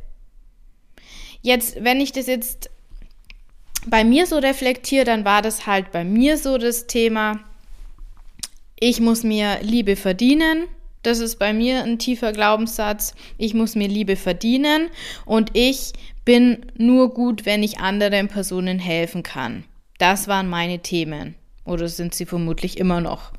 [1.41, 2.69] Jetzt, wenn ich das jetzt
[3.87, 7.39] bei mir so reflektiere, dann war das halt bei mir so das Thema,
[8.79, 10.67] ich muss mir Liebe verdienen.
[11.01, 13.13] Das ist bei mir ein tiefer Glaubenssatz.
[13.37, 14.89] Ich muss mir Liebe verdienen
[15.25, 15.93] und ich
[16.29, 19.63] bin nur gut, wenn ich anderen Personen helfen kann.
[19.97, 21.33] Das waren meine Themen.
[21.65, 23.31] Oder sind sie vermutlich immer noch.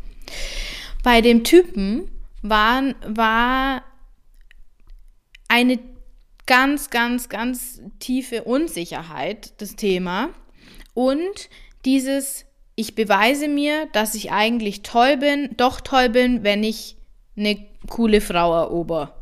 [1.05, 2.11] Bei dem Typen
[2.43, 3.85] waren, war
[5.47, 5.79] eine
[6.47, 10.31] ganz, ganz, ganz tiefe Unsicherheit das Thema.
[10.93, 11.49] Und
[11.85, 16.97] dieses, ich beweise mir, dass ich eigentlich toll bin, doch toll bin, wenn ich
[17.37, 17.57] eine
[17.89, 19.20] coole Frau erober.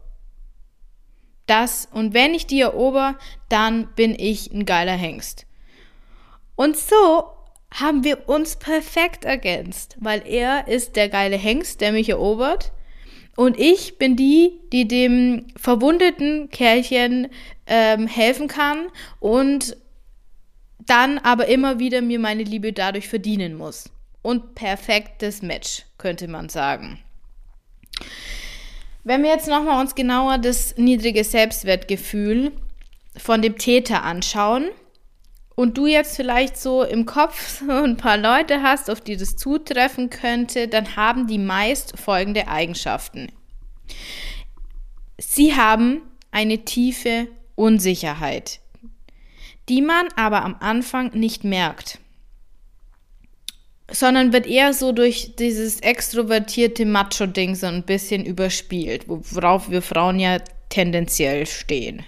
[1.49, 5.47] Das, und wenn ich die erober, dann bin ich ein geiler Hengst.
[6.55, 7.25] Und so
[7.73, 12.73] haben wir uns perfekt ergänzt, weil er ist der geile Hengst, der mich erobert.
[13.37, 17.29] Und ich bin die, die dem verwundeten Kerlchen
[17.67, 18.89] ähm, helfen kann
[19.21, 19.77] und
[20.85, 23.91] dann aber immer wieder mir meine Liebe dadurch verdienen muss.
[24.21, 26.99] Und perfektes Match, könnte man sagen.
[29.05, 32.53] Wenn wir jetzt nochmal uns genauer das niedrige Selbstwertgefühl
[33.17, 34.71] von dem Täter anschauen,
[35.59, 39.35] und du jetzt vielleicht so im Kopf so ein paar Leute hast, auf die das
[39.35, 43.33] zutreffen könnte, dann haben die meist folgende Eigenschaften.
[45.19, 48.61] Sie haben eine tiefe Unsicherheit,
[49.69, 51.99] die man aber am Anfang nicht merkt,
[53.91, 60.19] sondern wird eher so durch dieses extrovertierte Macho-Ding so ein bisschen überspielt, worauf wir Frauen
[60.19, 62.03] ja tendenziell stehen.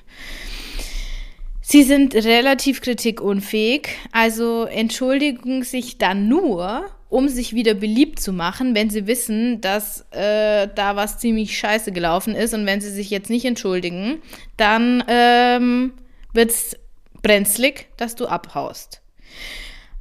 [1.63, 8.75] Sie sind relativ kritikunfähig, also entschuldigen sich dann nur, um sich wieder beliebt zu machen,
[8.75, 12.55] wenn sie wissen, dass äh, da was ziemlich scheiße gelaufen ist.
[12.55, 14.21] Und wenn sie sich jetzt nicht entschuldigen,
[14.57, 15.93] dann ähm,
[16.33, 16.77] wird es
[17.23, 19.01] brenzlig, dass du abhaust.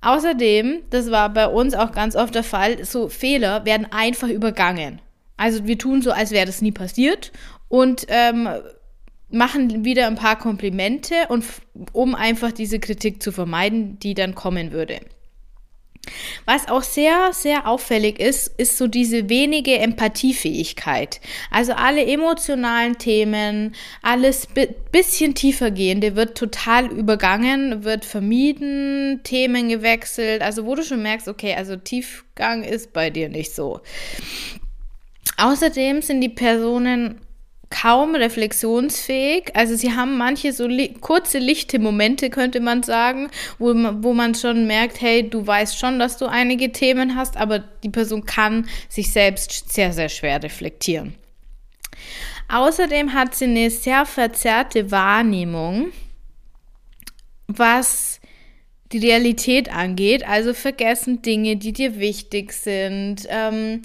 [0.02, 5.02] Außerdem, das war bei uns auch ganz oft der Fall, so Fehler werden einfach übergangen.
[5.36, 7.32] Also wir tun so, als wäre das nie passiert
[7.68, 8.48] und ähm,
[9.30, 11.46] machen wieder ein paar Komplimente und
[11.94, 15.00] um einfach diese Kritik zu vermeiden, die dann kommen würde.
[16.46, 21.22] Was auch sehr, sehr auffällig ist, ist so diese wenige Empathiefähigkeit.
[21.52, 24.48] Also alle emotionalen Themen, alles
[24.92, 30.42] bisschen tiefer gehende wird total übergangen, wird vermieden, Themen gewechselt.
[30.42, 33.82] Also wo du schon merkst, okay, also Tiefgang ist bei dir nicht so.
[35.38, 37.22] Außerdem sind die Personen
[37.70, 39.56] kaum reflexionsfähig.
[39.56, 44.36] Also sie haben manche so li kurze lichte Momente, könnte man sagen, wo, wo man
[44.36, 48.68] schon merkt, hey, du weißt schon, dass du einige Themen hast, aber die Person kann
[48.90, 51.16] sich selbst sehr, sehr schwer reflektieren.
[52.48, 55.92] Außerdem hat sie eine sehr verzerrte Wahrnehmung,
[57.48, 58.20] was
[58.92, 63.28] die Realität angeht, also vergessen Dinge, die dir wichtig sind.
[63.30, 63.84] Ähm,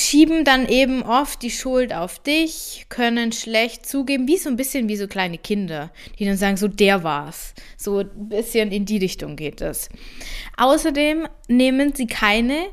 [0.00, 4.88] schieben dann eben oft die Schuld auf dich, können schlecht zugeben, wie so ein bisschen
[4.88, 7.54] wie so kleine Kinder, die dann sagen, so der war's.
[7.76, 9.88] So ein bisschen in die Richtung geht es.
[10.56, 12.66] Außerdem nehmen sie keine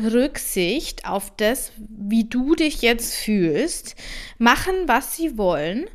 [0.00, 3.94] Rücksicht auf das, wie du dich jetzt fühlst,
[4.38, 5.86] machen, was sie wollen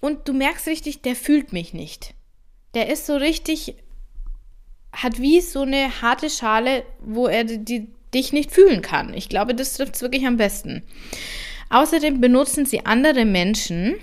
[0.00, 2.14] und du merkst richtig, der fühlt mich nicht.
[2.74, 3.76] Der ist so richtig,
[4.92, 9.14] hat wie so eine harte Schale, wo er die, dich nicht fühlen kann.
[9.14, 10.82] Ich glaube, das trifft es wirklich am besten.
[11.70, 13.96] Außerdem benutzen sie andere Menschen,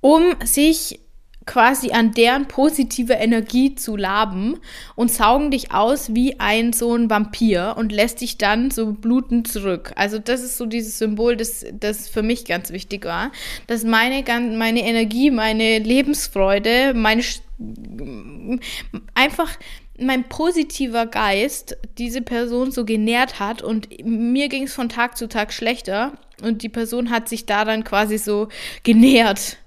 [0.00, 1.00] um sich
[1.46, 4.58] quasi an deren positive Energie zu laben
[4.96, 9.46] und saugen dich aus wie ein so ein Vampir und lässt dich dann so blutend
[9.46, 9.92] zurück.
[9.94, 13.30] Also das ist so dieses Symbol, das, das für mich ganz wichtig war,
[13.68, 14.24] dass meine,
[14.56, 17.22] meine Energie, meine Lebensfreude, meine
[19.14, 19.56] einfach
[19.98, 25.28] mein positiver Geist diese Person so genährt hat und mir ging es von Tag zu
[25.28, 28.48] Tag schlechter und die Person hat sich da dann quasi so
[28.82, 29.58] genährt.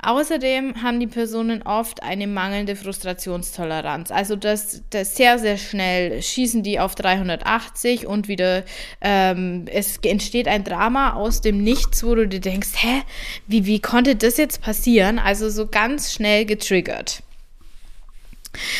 [0.00, 4.12] Außerdem haben die Personen oft eine mangelnde Frustrationstoleranz.
[4.12, 8.62] Also das, das sehr, sehr schnell schießen die auf 380 und wieder
[9.00, 13.02] ähm, es entsteht ein Drama aus dem Nichts, wo du dir denkst, hä,
[13.48, 15.18] wie, wie konnte das jetzt passieren?
[15.18, 17.22] Also so ganz schnell getriggert.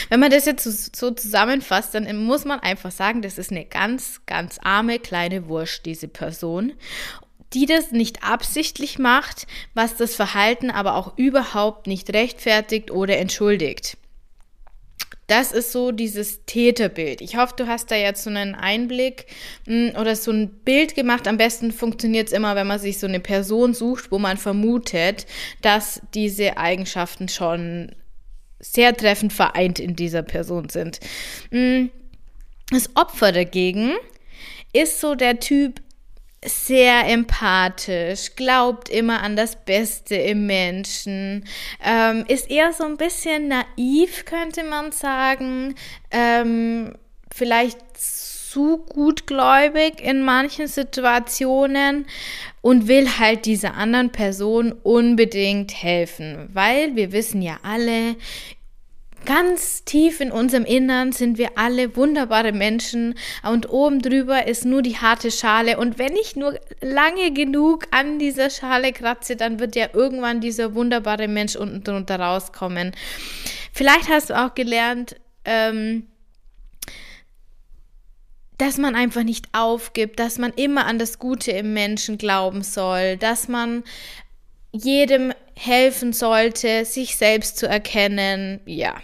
[0.09, 4.23] Wenn man das jetzt so, zusammenfasst, dann muss man einfach sagen, das ist eine ganz,
[4.27, 6.73] ganz arme kleine Wurst, diese Person
[7.55, 13.97] die das nicht absichtlich macht, was das Verhalten aber auch überhaupt nicht rechtfertigt oder entschuldigt.
[15.29, 17.21] Das ist so dieses Täterbild.
[17.21, 19.27] Ich hoffe, du hast da jetzt so einen Einblick
[19.67, 21.29] hm, oder so ein Bild gemacht.
[21.29, 25.27] Am besten funktioniert es immer, wenn man sich so eine Person sucht, wo man vermutet,
[25.61, 27.93] dass diese Eigenschaften schon
[28.61, 31.01] sehr treffend vereint in dieser Person sind.
[31.51, 31.91] Hm,
[32.71, 33.95] das Opfer dagegen
[34.73, 35.81] ist so der Typ,
[36.45, 41.45] sehr empathisch, glaubt immer an das Beste im Menschen,
[41.85, 45.75] ähm, ist eher so ein bisschen naiv, könnte man sagen,
[46.13, 46.95] ähm,
[47.35, 47.79] vielleicht
[48.51, 52.07] zu gutgläubig in manchen Situationen
[52.61, 58.17] und will halt dieser anderen Person unbedingt helfen, weil wir wissen ja alle,
[59.25, 64.81] Ganz tief in unserem Innern sind wir alle wunderbare Menschen und oben drüber ist nur
[64.81, 65.77] die harte Schale.
[65.77, 70.75] Und wenn ich nur lange genug an dieser Schale kratze, dann wird ja irgendwann dieser
[70.75, 72.93] wunderbare Mensch unten drunter rauskommen.
[73.73, 76.07] Vielleicht hast du auch gelernt, ähm,
[78.59, 83.17] dass man einfach nicht aufgibt, dass man immer an das Gute im Menschen glauben soll,
[83.17, 83.85] dass man
[84.73, 88.61] jedem helfen sollte, sich selbst zu erkennen.
[88.67, 88.97] Ja.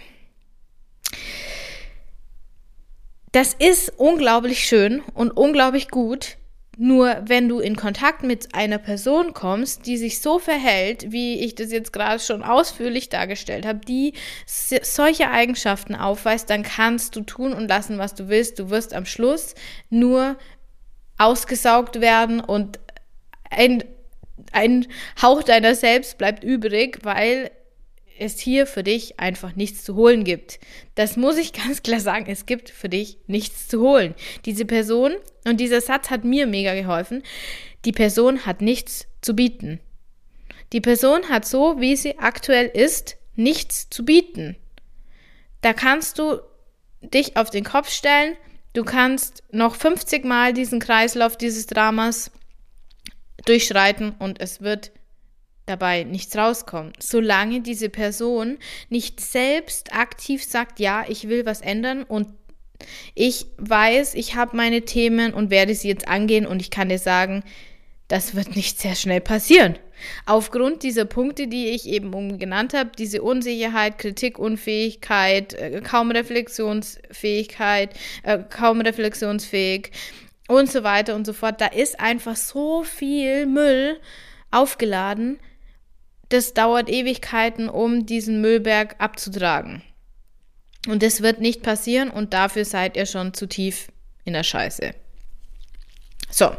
[3.31, 6.37] Das ist unglaublich schön und unglaublich gut.
[6.77, 11.55] Nur wenn du in Kontakt mit einer Person kommst, die sich so verhält, wie ich
[11.55, 14.13] das jetzt gerade schon ausführlich dargestellt habe, die
[14.45, 18.59] solche Eigenschaften aufweist, dann kannst du tun und lassen, was du willst.
[18.59, 19.55] Du wirst am Schluss
[19.89, 20.37] nur
[21.17, 22.79] ausgesaugt werden und
[23.49, 23.83] ein
[24.51, 24.87] ein
[25.21, 27.51] Hauch deiner selbst bleibt übrig, weil
[28.17, 30.59] es hier für dich einfach nichts zu holen gibt.
[30.95, 34.15] Das muss ich ganz klar sagen, es gibt für dich nichts zu holen.
[34.45, 35.13] Diese Person,
[35.45, 37.23] und dieser Satz hat mir mega geholfen,
[37.85, 39.79] die Person hat nichts zu bieten.
[40.73, 44.57] Die Person hat so, wie sie aktuell ist, nichts zu bieten.
[45.61, 46.39] Da kannst du
[47.01, 48.35] dich auf den Kopf stellen,
[48.73, 52.31] du kannst noch 50 Mal diesen Kreislauf dieses Dramas
[53.45, 54.91] durchschreiten und es wird
[55.65, 56.93] dabei nichts rauskommen.
[56.99, 58.57] Solange diese Person
[58.89, 62.27] nicht selbst aktiv sagt, ja, ich will was ändern und
[63.13, 66.99] ich weiß, ich habe meine Themen und werde sie jetzt angehen und ich kann dir
[66.99, 67.43] sagen,
[68.07, 69.77] das wird nicht sehr schnell passieren.
[70.25, 78.39] Aufgrund dieser Punkte, die ich eben genannt habe, diese Unsicherheit, Kritikunfähigkeit, äh, kaum Reflexionsfähigkeit, äh,
[78.49, 79.91] kaum reflexionsfähig,
[80.47, 81.61] und so weiter und so fort.
[81.61, 83.99] Da ist einfach so viel Müll
[84.51, 85.39] aufgeladen.
[86.35, 89.81] Das dauert Ewigkeiten, um diesen Müllberg abzutragen.
[90.85, 93.87] Und das wird nicht passieren und dafür seid ihr schon zu tief
[94.25, 94.91] in der Scheiße.
[96.29, 96.51] So.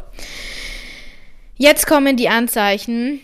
[1.57, 3.21] Jetzt kommen die Anzeichen,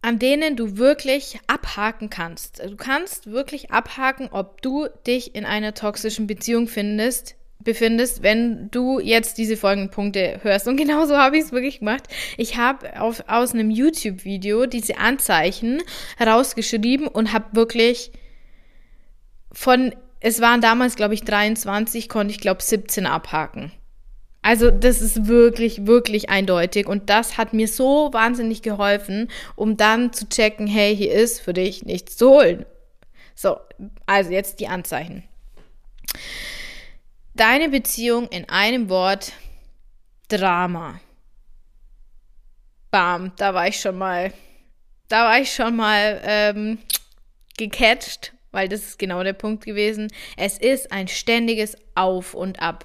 [0.00, 2.60] an denen du wirklich abhaken kannst.
[2.60, 9.00] Du kannst wirklich abhaken, ob du dich in einer toxischen Beziehung findest, befindest, wenn du
[9.00, 10.68] jetzt diese folgenden Punkte hörst.
[10.68, 12.04] Und genau so habe ich es wirklich gemacht.
[12.36, 15.82] Ich habe aus einem YouTube-Video diese Anzeichen
[16.16, 18.12] herausgeschrieben und habe wirklich
[19.52, 23.72] von, es waren damals, glaube ich, 23, konnte ich, glaube 17 abhaken.
[24.42, 30.12] Also das ist wirklich, wirklich eindeutig und das hat mir so wahnsinnig geholfen, um dann
[30.12, 32.66] zu checken, hey, hier ist für dich nichts zu holen.
[33.34, 33.56] So,
[34.04, 35.24] also jetzt die Anzeichen.
[37.36, 39.32] Deine Beziehung in einem Wort
[40.28, 41.00] Drama.
[42.92, 44.32] bam, da war ich schon mal,
[45.08, 46.78] da war ich schon mal ähm,
[47.56, 50.12] gecatcht, weil das ist genau der Punkt gewesen.
[50.36, 52.84] Es ist ein ständiges Auf und Ab.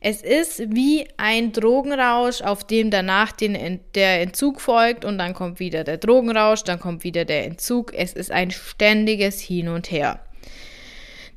[0.00, 5.60] Es ist wie ein Drogenrausch, auf dem danach den, der Entzug folgt und dann kommt
[5.60, 7.94] wieder der Drogenrausch, dann kommt wieder der Entzug.
[7.94, 10.18] Es ist ein ständiges Hin und Her.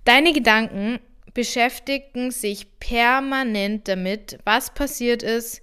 [0.06, 1.00] Deine Gedanken
[1.38, 5.62] beschäftigen sich permanent damit, was passiert ist,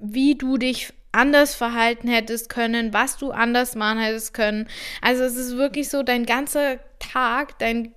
[0.00, 4.66] wie du dich anders verhalten hättest können, was du anders machen hättest können.
[5.02, 7.94] Also es ist wirklich so, dein ganzer Tag, dein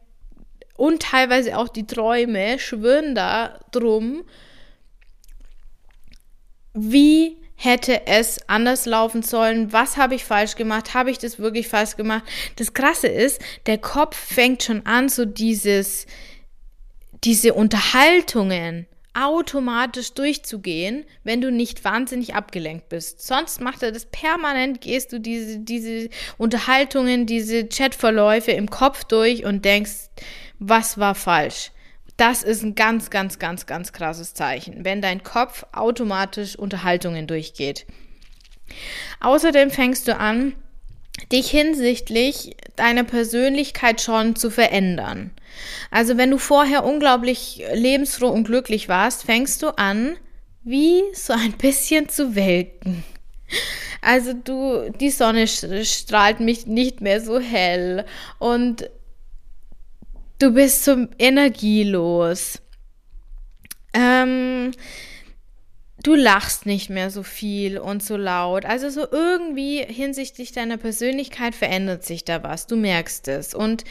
[0.75, 4.25] und teilweise auch die Träume schwören da drum,
[6.73, 9.71] wie hätte es anders laufen sollen?
[9.71, 10.93] Was habe ich falsch gemacht?
[10.93, 12.25] Habe ich das wirklich falsch gemacht?
[12.57, 16.05] Das Krasse ist, der Kopf fängt schon an, so dieses,
[17.25, 23.25] diese Unterhaltungen automatisch durchzugehen, wenn du nicht wahnsinnig abgelenkt bist.
[23.25, 29.45] Sonst macht er das permanent, gehst du diese, diese Unterhaltungen, diese Chatverläufe im Kopf durch
[29.45, 30.09] und denkst,
[30.59, 31.71] was war falsch.
[32.17, 37.85] Das ist ein ganz, ganz, ganz, ganz krasses Zeichen, wenn dein Kopf automatisch Unterhaltungen durchgeht.
[39.21, 40.53] Außerdem fängst du an,
[41.31, 45.31] dich hinsichtlich deiner Persönlichkeit schon zu verändern.
[45.91, 50.17] Also wenn du vorher unglaublich lebensfroh und glücklich warst, fängst du an,
[50.63, 53.03] wie so ein bisschen zu welken.
[54.01, 58.05] Also du, die Sonne strahlt mich nicht mehr so hell
[58.39, 58.89] und
[60.39, 62.61] du bist so energielos.
[63.93, 64.71] Ähm,
[66.03, 68.65] du lachst nicht mehr so viel und so laut.
[68.65, 72.67] Also so irgendwie hinsichtlich deiner Persönlichkeit verändert sich da was.
[72.67, 73.55] Du merkst es.
[73.55, 73.85] Und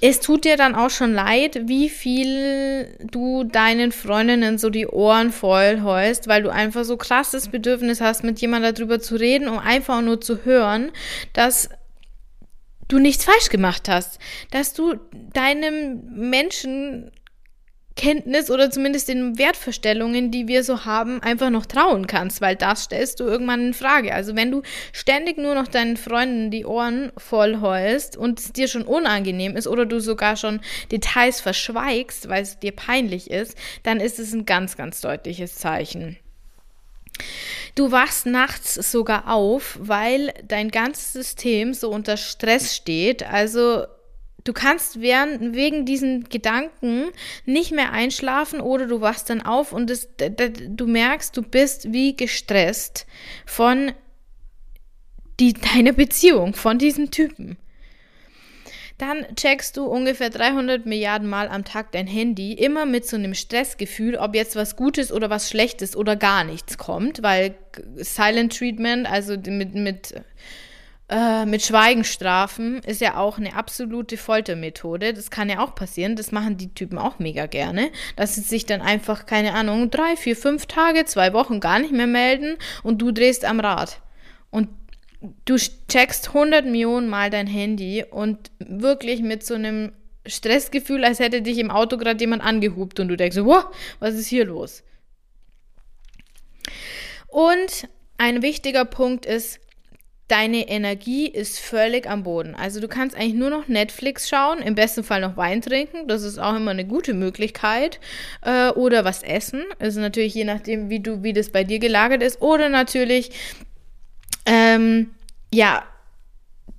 [0.00, 5.32] es tut dir dann auch schon leid, wie viel du deinen Freundinnen so die Ohren
[5.32, 9.58] voll heust, weil du einfach so krasses Bedürfnis hast, mit jemandem darüber zu reden, um
[9.58, 10.92] einfach nur zu hören,
[11.32, 11.70] dass
[12.88, 14.18] du nichts falsch gemacht hast,
[14.50, 14.94] dass du
[15.32, 16.30] deinem
[17.96, 22.84] Menschenkenntnis oder zumindest den Wertvorstellungen, die wir so haben, einfach noch trauen kannst, weil das
[22.84, 24.14] stellst du irgendwann in Frage.
[24.14, 28.68] Also wenn du ständig nur noch deinen Freunden die Ohren voll heulst und es dir
[28.68, 30.60] schon unangenehm ist oder du sogar schon
[30.92, 36.18] Details verschweigst, weil es dir peinlich ist, dann ist es ein ganz, ganz deutliches Zeichen.
[37.74, 43.22] Du wachst nachts sogar auf, weil dein ganzes System so unter Stress steht.
[43.22, 43.86] Also
[44.46, 47.06] du kannst während, wegen diesen Gedanken
[47.44, 52.16] nicht mehr einschlafen oder du wachst dann auf und das, du merkst, du bist wie
[52.16, 53.06] gestresst
[53.44, 53.92] von
[55.40, 57.58] die, deiner Beziehung, von diesem Typen.
[58.98, 63.34] Dann checkst du ungefähr 300 Milliarden Mal am Tag dein Handy, immer mit so einem
[63.34, 67.56] Stressgefühl, ob jetzt was Gutes oder was Schlechtes oder gar nichts kommt, weil
[67.96, 70.14] Silent Treatment, also mit, mit,
[71.08, 75.14] äh, mit Schweigenstrafen, ist ja auch eine absolute Foltermethode.
[75.14, 76.16] Das kann ja auch passieren.
[76.16, 80.16] Das machen die Typen auch mega gerne, dass sie sich dann einfach, keine Ahnung, drei,
[80.16, 84.00] vier, fünf Tage, zwei Wochen gar nicht mehr melden und du drehst am Rad.
[84.50, 84.68] Und
[85.44, 89.92] du checkst 100 Millionen Mal dein Handy und wirklich mit so einem
[90.26, 93.66] Stressgefühl, als hätte dich im Auto gerade jemand angehupt und du denkst, wow,
[94.00, 94.82] was ist hier los?
[97.28, 97.88] Und
[98.18, 99.60] ein wichtiger Punkt ist,
[100.28, 102.54] deine Energie ist völlig am Boden.
[102.54, 106.22] Also du kannst eigentlich nur noch Netflix schauen, im besten Fall noch Wein trinken, das
[106.22, 108.00] ist auch immer eine gute Möglichkeit.
[108.42, 112.22] Äh, oder was essen, also natürlich je nachdem, wie du, wie das bei dir gelagert
[112.22, 112.42] ist.
[112.42, 113.30] Oder natürlich
[114.46, 115.10] ähm,
[115.52, 115.84] ja,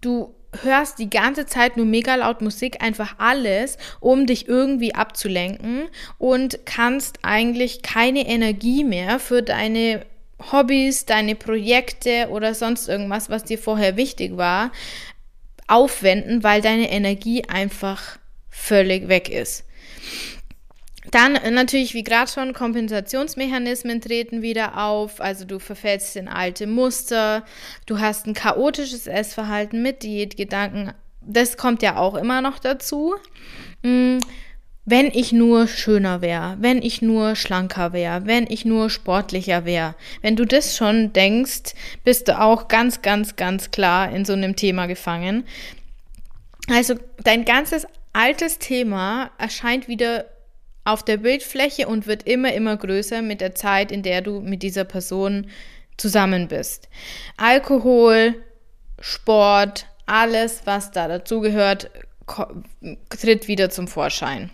[0.01, 0.33] du
[0.63, 6.65] hörst die ganze Zeit nur mega laut Musik, einfach alles, um dich irgendwie abzulenken und
[6.65, 10.05] kannst eigentlich keine Energie mehr für deine
[10.51, 14.71] Hobbys, deine Projekte oder sonst irgendwas, was dir vorher wichtig war,
[15.67, 18.17] aufwenden, weil deine Energie einfach
[18.49, 19.65] völlig weg ist.
[21.11, 25.21] Dann äh, natürlich, wie gerade schon, Kompensationsmechanismen treten wieder auf.
[25.21, 27.45] Also du verfällst in alte Muster,
[27.85, 30.93] du hast ein chaotisches Essverhalten mit Diätgedanken.
[31.21, 33.15] Das kommt ja auch immer noch dazu.
[33.83, 34.17] Mm,
[34.89, 39.95] wenn ich nur schöner wäre, wenn ich nur schlanker wäre, wenn ich nur sportlicher wäre.
[40.21, 41.73] Wenn du das schon denkst,
[42.05, 45.43] bist du auch ganz, ganz, ganz klar in so einem Thema gefangen.
[46.69, 50.23] Also dein ganzes altes Thema erscheint wieder
[50.85, 54.63] auf der Bildfläche und wird immer, immer größer mit der Zeit, in der du mit
[54.63, 55.47] dieser Person
[55.97, 56.87] zusammen bist.
[57.35, 58.35] Alkohol,
[59.01, 61.91] Sport, alles, was da dazugehört,
[63.09, 64.49] tritt wieder zum Vorschein.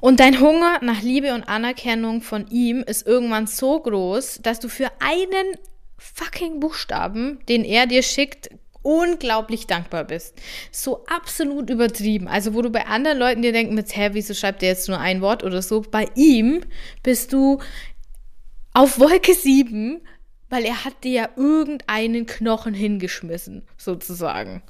[0.00, 4.68] Und dein Hunger nach Liebe und Anerkennung von ihm ist irgendwann so groß, dass du
[4.68, 5.56] für einen
[5.98, 8.50] fucking Buchstaben, den er dir schickt,
[8.82, 10.40] unglaublich dankbar bist.
[10.70, 12.28] So absolut übertrieben.
[12.28, 15.00] Also, wo du bei anderen Leuten dir denken mit, hä, wieso schreibt der jetzt nur
[15.00, 15.80] ein Wort oder so?
[15.80, 16.60] Bei ihm
[17.02, 17.58] bist du
[18.72, 20.00] auf Wolke 7,
[20.50, 24.62] weil er hat dir ja irgendeinen Knochen hingeschmissen, sozusagen.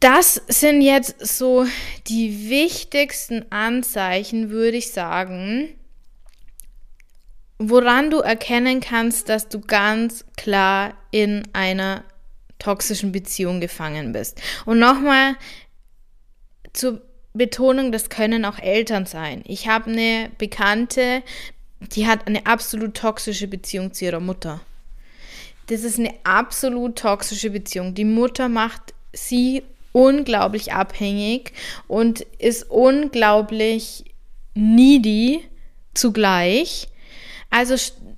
[0.00, 1.66] Das sind jetzt so
[2.06, 5.74] die wichtigsten Anzeichen, würde ich sagen,
[7.58, 12.04] woran du erkennen kannst, dass du ganz klar in einer
[12.60, 14.40] toxischen Beziehung gefangen bist.
[14.66, 15.36] Und nochmal
[16.72, 17.02] zur
[17.34, 19.42] Betonung, das können auch Eltern sein.
[19.46, 21.22] Ich habe eine Bekannte,
[21.80, 24.60] die hat eine absolut toxische Beziehung zu ihrer Mutter.
[25.66, 27.94] Das ist eine absolut toxische Beziehung.
[27.94, 29.62] Die Mutter macht sie
[29.98, 31.52] unglaublich abhängig
[31.88, 34.04] und ist unglaublich
[34.54, 35.44] needy
[35.92, 36.86] zugleich.
[37.50, 37.74] Also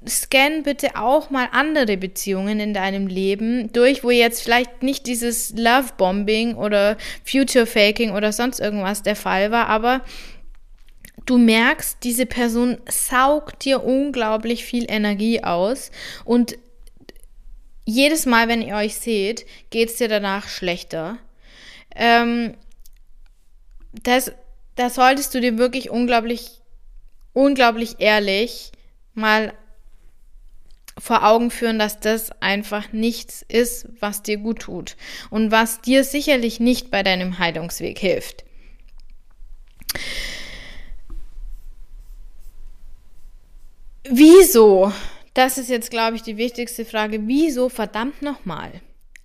[0.07, 5.55] scan bitte auch mal andere Beziehungen in deinem Leben durch, wo jetzt vielleicht nicht dieses
[5.57, 10.03] Love-Bombing oder Future-Faking oder sonst irgendwas der Fall war, aber
[11.25, 15.91] du merkst, diese Person saugt dir unglaublich viel Energie aus
[16.27, 16.59] und
[17.87, 21.19] jedes Mal, wenn ihr euch seht, geht es dir danach schlechter.
[21.95, 22.55] Ähm,
[23.93, 24.33] das,
[24.77, 26.61] da solltest du dir wirklich unglaublich,
[27.33, 28.73] unglaublich ehrlich
[29.15, 29.53] mal
[30.99, 34.97] vor Augen führen, dass das einfach nichts ist, was dir gut tut
[35.31, 38.45] und was dir sicherlich nicht bei deinem Heilungsweg hilft.
[44.05, 44.93] Wieso?
[45.35, 47.27] Das ist jetzt, glaube ich, die wichtigste Frage.
[47.27, 48.81] Wieso verdammt nochmal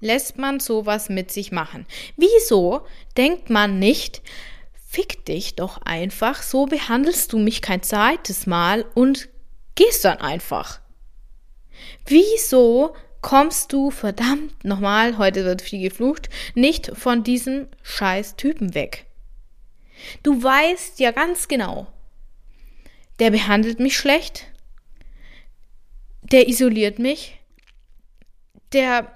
[0.06, 1.86] lässt man sowas mit sich machen?
[2.16, 2.86] Wieso
[3.18, 4.22] denkt man nicht,
[4.88, 9.28] fick dich doch einfach, so behandelst du mich kein zweites Mal und
[9.74, 10.80] gehst dann einfach?
[12.06, 19.08] Wieso kommst du verdammt nochmal, heute wird viel geflucht, nicht von diesem scheiß Typen weg?
[20.24, 21.88] Du weißt ja ganz genau,
[23.20, 24.46] der behandelt mich schlecht,
[26.22, 27.40] der isoliert mich,
[28.72, 29.15] der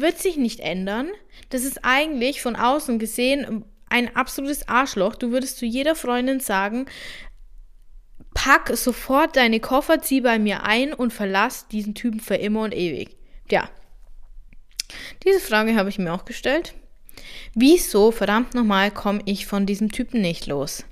[0.00, 1.08] wird sich nicht ändern.
[1.50, 5.14] Das ist eigentlich von außen gesehen ein absolutes Arschloch.
[5.14, 6.86] Du würdest zu jeder Freundin sagen,
[8.34, 12.74] pack sofort deine Koffer, zieh bei mir ein und verlass diesen Typen für immer und
[12.74, 13.16] ewig.
[13.50, 13.68] Ja.
[15.24, 16.74] Diese Frage habe ich mir auch gestellt.
[17.54, 20.84] Wieso, verdammt nochmal, komme ich von diesem Typen nicht los?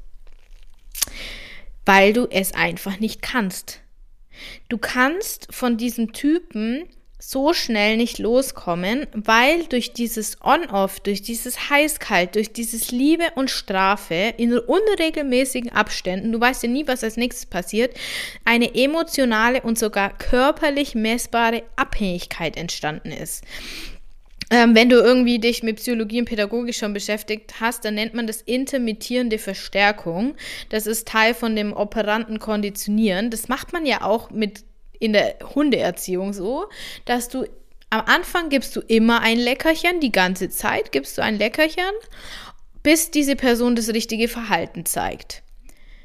[1.86, 3.80] Weil du es einfach nicht kannst.
[4.68, 6.86] Du kannst von diesem Typen
[7.20, 13.50] so schnell nicht loskommen, weil durch dieses On-Off, durch dieses Heiß-Kalt, durch dieses Liebe und
[13.50, 17.94] Strafe in unregelmäßigen Abständen, du weißt ja nie, was als nächstes passiert,
[18.44, 23.44] eine emotionale und sogar körperlich messbare Abhängigkeit entstanden ist.
[24.52, 28.26] Ähm, wenn du irgendwie dich mit Psychologie und Pädagogik schon beschäftigt hast, dann nennt man
[28.26, 30.34] das intermittierende Verstärkung.
[30.70, 33.30] Das ist Teil von dem operanten Konditionieren.
[33.30, 34.64] Das macht man ja auch mit
[35.00, 36.66] in der Hundeerziehung so,
[37.04, 37.44] dass du
[37.90, 41.90] am Anfang gibst du immer ein Leckerchen, die ganze Zeit gibst du ein Leckerchen,
[42.84, 45.42] bis diese Person das richtige Verhalten zeigt.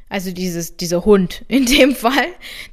[0.09, 2.27] Also dieses, dieser Hund in dem Fall,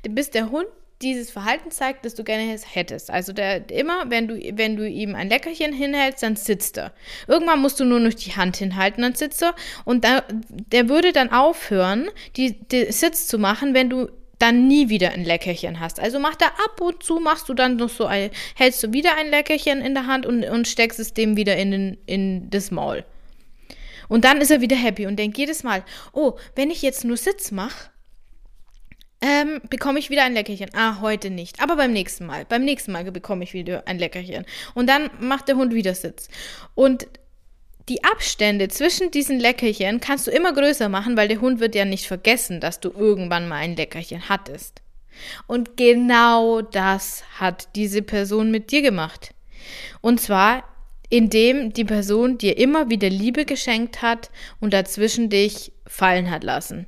[0.09, 0.67] bis der Hund
[1.03, 3.11] dieses Verhalten zeigt, das du gerne hättest.
[3.11, 6.93] Also der immer, wenn du, wenn du ihm ein Leckerchen hinhältst, dann sitzt er.
[7.27, 9.55] Irgendwann musst du nur noch die Hand hinhalten, dann sitzt er.
[9.85, 14.09] Und da, der würde dann aufhören, die, die Sitz zu machen, wenn du
[14.43, 16.01] dann nie wieder ein Leckerchen hast.
[16.01, 19.17] Also mach da ab und zu, machst du dann noch so ein, hältst du wieder
[19.17, 22.73] ein Leckerchen in der Hand und, und steckst es dem wieder in, den, in das
[22.73, 23.05] Maul.
[24.09, 27.17] Und dann ist er wieder happy und denkt jedes Mal, oh, wenn ich jetzt nur
[27.17, 27.91] Sitz mache,
[29.21, 30.71] ähm, bekomme ich wieder ein Leckerchen.
[30.75, 31.63] Ah, heute nicht.
[31.63, 32.45] Aber beim nächsten Mal.
[32.45, 34.45] Beim nächsten Mal bekomme ich wieder ein Leckerchen.
[34.75, 36.29] Und dann macht der Hund wieder Sitz.
[36.75, 37.07] Und
[37.89, 41.85] die Abstände zwischen diesen Leckerchen kannst du immer größer machen, weil der Hund wird ja
[41.85, 44.83] nicht vergessen, dass du irgendwann mal ein Leckerchen hattest.
[45.47, 49.35] Und genau das hat diese Person mit dir gemacht.
[50.01, 50.65] Und zwar,
[51.11, 54.31] indem die Person dir immer wieder Liebe geschenkt hat
[54.61, 56.87] und dazwischen dich fallen hat lassen.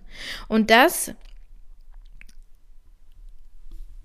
[0.48, 1.12] Und das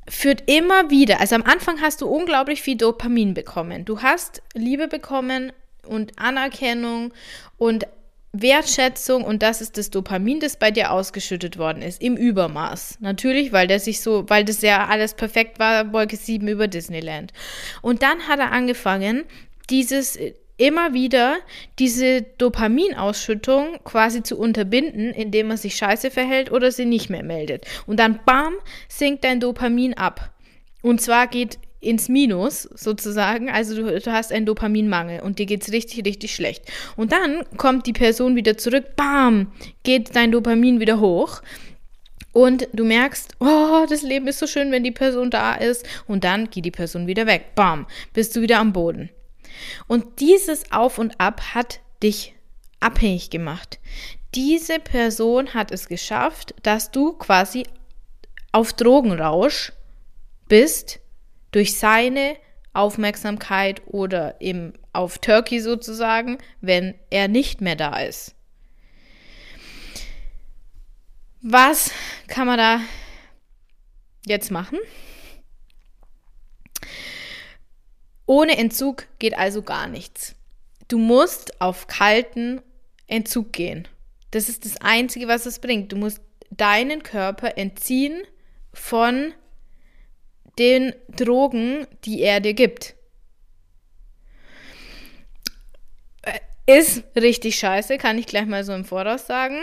[0.08, 3.86] führt immer wieder, also am Anfang hast du unglaublich viel Dopamin bekommen.
[3.86, 5.54] Du hast Liebe bekommen,
[5.90, 7.14] und Anerkennung
[7.58, 7.86] und
[8.32, 13.00] Wertschätzung und das ist das Dopamin, das bei dir ausgeschüttet worden ist, im Übermaß.
[13.00, 17.34] Natürlich, weil der sich so, weil das ja alles perfekt war, Wolke 7 über Disneyland.
[17.82, 19.26] Und dann hat er angefangen,
[19.70, 20.18] dieses
[20.58, 21.38] immer wieder
[21.80, 27.66] diese Dopaminausschüttung quasi zu unterbinden, indem man sich scheiße verhält oder sie nicht mehr meldet.
[27.88, 28.54] Und dann, bam,
[28.90, 30.34] sinkt dein Dopamin ab.
[30.82, 33.50] Und zwar geht ins Minus sozusagen.
[33.50, 36.64] Also du, du, hast einen Dopaminmangel und dir geht es richtig, richtig schlecht.
[36.96, 39.52] Und dann kommt die Person wieder zurück, bam,
[39.84, 41.42] geht dein Dopamin wieder hoch.
[42.32, 45.88] Und du merkst, oh, das Leben ist so schön, wenn die Person da ist.
[46.08, 47.56] Und dann geht die Person wieder weg.
[47.56, 49.10] Bam, bist du wieder am Boden.
[49.88, 52.36] Und dieses Auf und Ab hat dich
[52.80, 53.80] abhängig gemacht.
[54.36, 57.64] Diese Person hat es geschafft, dass du quasi
[58.52, 59.74] auf Drogenrausch
[60.48, 61.00] bist
[61.52, 62.36] durch seine
[62.74, 68.36] Aufmerksamkeit oder eben auf Turkey sozusagen, wenn er nicht mehr da ist.
[71.42, 71.92] Was
[72.28, 72.82] kann man da
[74.26, 74.78] jetzt machen?
[78.26, 80.36] Ohne Entzug geht also gar nichts.
[80.88, 82.62] Du musst auf kalten
[83.08, 83.88] Entzug gehen.
[84.32, 85.92] Das ist das Einzige, was es bringt.
[85.92, 86.22] Du musst
[86.52, 88.22] deinen Körper entziehen
[88.74, 89.34] von
[90.60, 92.96] den Drogen, die er dir gibt.
[96.22, 99.58] Äh, ist richtig scheiße, kann ich gleich mal so im Voraus sagen.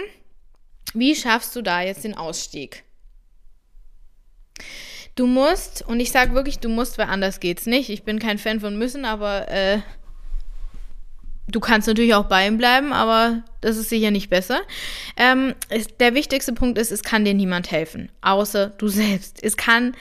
[0.95, 2.85] Wie schaffst du da jetzt den Ausstieg?
[5.15, 7.89] Du musst, und ich sage wirklich, du musst, weil anders geht's nicht.
[7.91, 9.81] Ich bin kein Fan von müssen, aber äh,
[11.49, 14.61] du kannst natürlich auch bei ihm bleiben, aber das ist sicher nicht besser.
[15.17, 19.43] Ähm, ist, der wichtigste Punkt ist, es kann dir niemand helfen, außer du selbst.
[19.43, 19.97] Es kann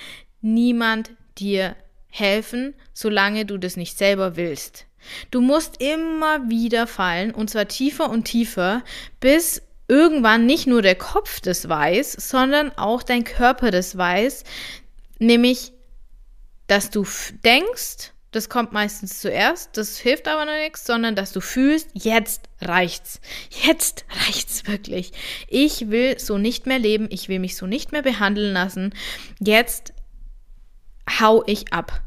[0.45, 1.75] niemand dir
[2.07, 4.85] helfen, solange du das nicht selber willst.
[5.31, 8.83] Du musst immer wieder fallen, und zwar tiefer und tiefer,
[9.19, 14.43] bis irgendwann nicht nur der Kopf das weiß, sondern auch dein Körper das weiß,
[15.19, 15.73] nämlich,
[16.67, 17.05] dass du
[17.43, 22.49] denkst, das kommt meistens zuerst, das hilft aber noch nichts, sondern dass du fühlst, jetzt
[22.59, 23.21] reicht's.
[23.49, 25.13] Jetzt reicht's wirklich.
[25.47, 28.93] Ich will so nicht mehr leben, ich will mich so nicht mehr behandeln lassen.
[29.39, 29.93] Jetzt
[31.19, 32.01] hau ich ab.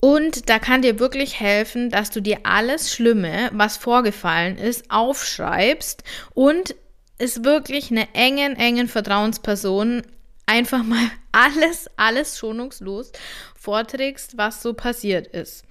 [0.00, 6.04] Und da kann dir wirklich helfen, dass du dir alles Schlimme, was vorgefallen ist, aufschreibst
[6.34, 6.76] und
[7.18, 10.02] es wirklich eine engen, engen Vertrauensperson
[10.46, 13.12] einfach mal alles, alles schonungslos
[13.56, 15.64] vorträgst, was so passiert ist.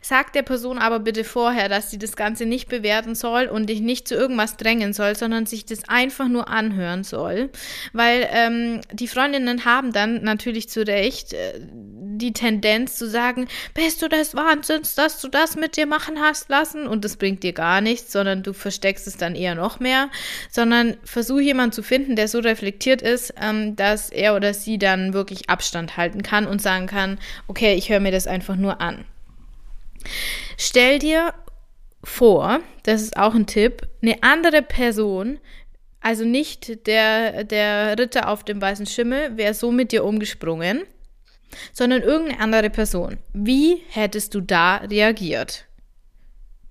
[0.00, 3.80] Sag der Person aber bitte vorher, dass sie das Ganze nicht bewerten soll und dich
[3.80, 7.50] nicht zu irgendwas drängen soll, sondern sich das einfach nur anhören soll.
[7.92, 11.60] Weil ähm, die Freundinnen haben dann natürlich zu Recht äh,
[12.18, 16.48] die Tendenz zu sagen, bist du des Wahnsinns, dass du das mit dir machen hast
[16.48, 16.86] lassen?
[16.86, 20.10] Und das bringt dir gar nichts, sondern du versteckst es dann eher noch mehr.
[20.50, 25.12] Sondern versuch jemanden zu finden, der so reflektiert ist, ähm, dass er oder sie dann
[25.12, 29.04] wirklich Abstand halten kann und sagen kann, okay, ich höre mir das einfach nur an.
[30.56, 31.34] Stell dir
[32.04, 35.38] vor, das ist auch ein Tipp, eine andere Person,
[36.00, 40.82] also nicht der, der Ritter auf dem weißen Schimmel, wäre so mit dir umgesprungen,
[41.72, 43.18] sondern irgendeine andere Person.
[43.32, 45.64] Wie hättest du da reagiert?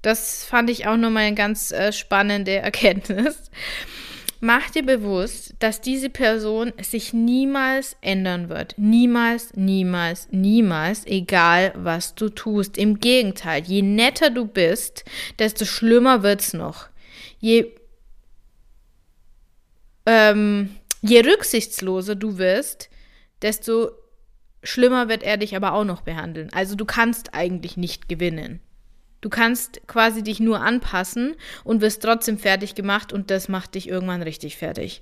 [0.01, 3.51] Das fand ich auch nochmal eine ganz äh, spannende Erkenntnis.
[4.39, 8.75] Mach dir bewusst, dass diese Person sich niemals ändern wird.
[8.77, 12.77] Niemals, niemals, niemals, egal was du tust.
[12.77, 15.05] Im Gegenteil, je netter du bist,
[15.39, 16.87] desto schlimmer wird's noch.
[17.39, 17.73] Je,
[20.05, 20.69] ähm,
[21.01, 22.89] je rücksichtsloser du wirst,
[23.41, 23.89] desto
[24.63, 26.51] schlimmer wird er dich aber auch noch behandeln.
[26.53, 28.59] Also du kannst eigentlich nicht gewinnen.
[29.21, 33.89] Du kannst quasi dich nur anpassen und wirst trotzdem fertig gemacht und das macht dich
[33.89, 35.01] irgendwann richtig fertig.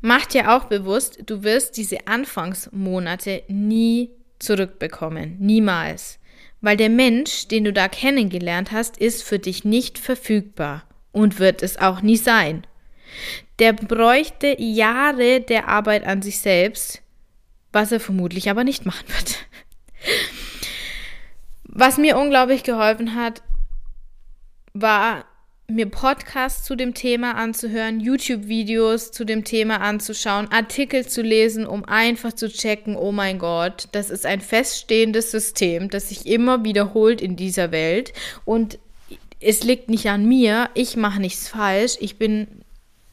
[0.00, 5.36] Mach dir auch bewusst, du wirst diese Anfangsmonate nie zurückbekommen.
[5.38, 6.18] Niemals.
[6.60, 11.62] Weil der Mensch, den du da kennengelernt hast, ist für dich nicht verfügbar und wird
[11.62, 12.66] es auch nie sein.
[13.60, 17.00] Der bräuchte Jahre der Arbeit an sich selbst,
[17.72, 19.38] was er vermutlich aber nicht machen wird.
[21.76, 23.42] Was mir unglaublich geholfen hat,
[24.74, 25.24] war
[25.66, 31.84] mir Podcasts zu dem Thema anzuhören, YouTube-Videos zu dem Thema anzuschauen, Artikel zu lesen, um
[31.84, 37.20] einfach zu checken, oh mein Gott, das ist ein feststehendes System, das sich immer wiederholt
[37.20, 38.12] in dieser Welt
[38.44, 38.78] und
[39.40, 42.46] es liegt nicht an mir, ich mache nichts falsch, ich bin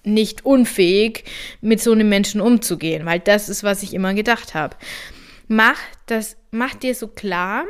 [0.04, 1.24] nicht unfähig,
[1.62, 4.76] mit so einem Menschen umzugehen, weil das ist, was ich immer gedacht habe.
[5.48, 5.80] Mach
[6.52, 7.66] mach dir so klar,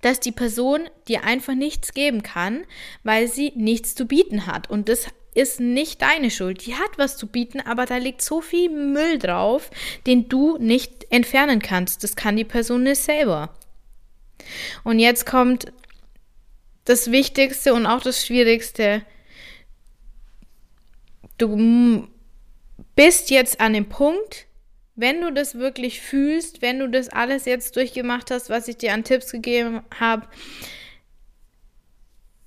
[0.00, 2.64] dass die Person dir einfach nichts geben kann,
[3.02, 4.70] weil sie nichts zu bieten hat.
[4.70, 6.66] Und das ist nicht deine Schuld.
[6.66, 9.70] Die hat was zu bieten, aber da liegt so viel Müll drauf,
[10.06, 12.02] den du nicht entfernen kannst.
[12.02, 13.54] Das kann die Person nicht selber.
[14.84, 15.72] Und jetzt kommt
[16.84, 19.02] das Wichtigste und auch das Schwierigste.
[21.36, 22.08] Du
[22.96, 24.47] bist jetzt an dem Punkt,
[24.98, 28.92] wenn du das wirklich fühlst, wenn du das alles jetzt durchgemacht hast, was ich dir
[28.92, 30.26] an Tipps gegeben habe,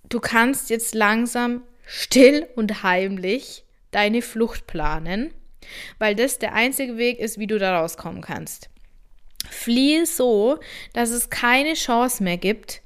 [0.09, 5.33] du kannst jetzt langsam still und heimlich deine Flucht planen,
[5.97, 8.69] weil das der einzige Weg ist, wie du da rauskommen kannst.
[9.49, 10.59] Fliehe so,
[10.93, 12.81] dass es keine Chance mehr gibt,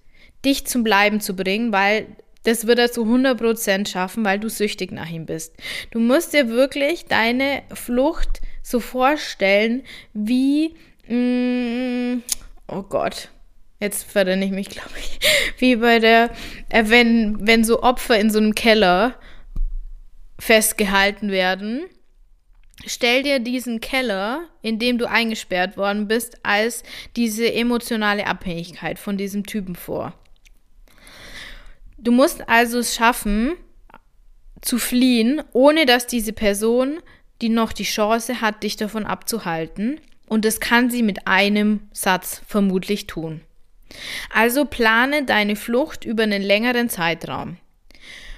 [0.45, 2.05] dich zum Bleiben zu bringen, weil
[2.43, 5.55] das wird er zu 100% schaffen, weil du süchtig nach ihm bist.
[5.89, 10.73] Du musst dir wirklich deine Flucht so vorstellen, wie,
[11.07, 12.23] mm,
[12.67, 13.29] oh Gott,
[13.79, 15.19] jetzt verrenne ich mich, glaube ich,
[15.59, 16.31] wie bei der,
[16.69, 19.19] äh, wenn, wenn so Opfer in so einem Keller
[20.39, 21.85] festgehalten werden.
[22.87, 26.81] Stell dir diesen Keller, in dem du eingesperrt worden bist, als
[27.15, 30.13] diese emotionale Abhängigkeit von diesem Typen vor.
[31.99, 33.55] Du musst also es schaffen,
[34.61, 36.99] zu fliehen, ohne dass diese Person,
[37.41, 42.41] die noch die Chance hat, dich davon abzuhalten, und das kann sie mit einem Satz
[42.47, 43.41] vermutlich tun.
[44.33, 47.57] Also plane deine Flucht über einen längeren Zeitraum.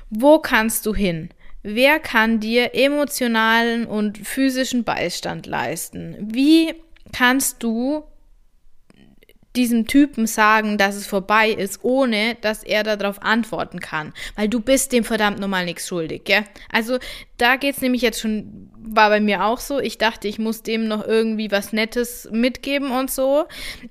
[0.10, 1.30] Wo kannst du hin?
[1.64, 6.16] Wer kann dir emotionalen und physischen Beistand leisten?
[6.20, 6.74] Wie
[7.14, 8.04] kannst du
[9.58, 14.14] diesem Typen sagen, dass es vorbei ist, ohne dass er darauf antworten kann.
[14.36, 16.44] Weil du bist dem verdammt normal nichts schuldig, gell?
[16.72, 17.00] Also
[17.38, 19.80] da geht es nämlich jetzt schon, war bei mir auch so.
[19.80, 23.46] Ich dachte, ich muss dem noch irgendwie was Nettes mitgeben und so.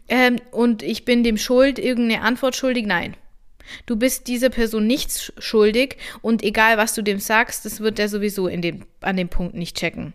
[0.08, 2.86] Ähm, und ich bin dem schuld, irgendeine Antwort schuldig.
[2.86, 3.16] Nein.
[3.84, 8.08] Du bist dieser Person nichts schuldig und egal was du dem sagst, das wird er
[8.08, 10.12] sowieso in dem, an dem Punkt nicht checken.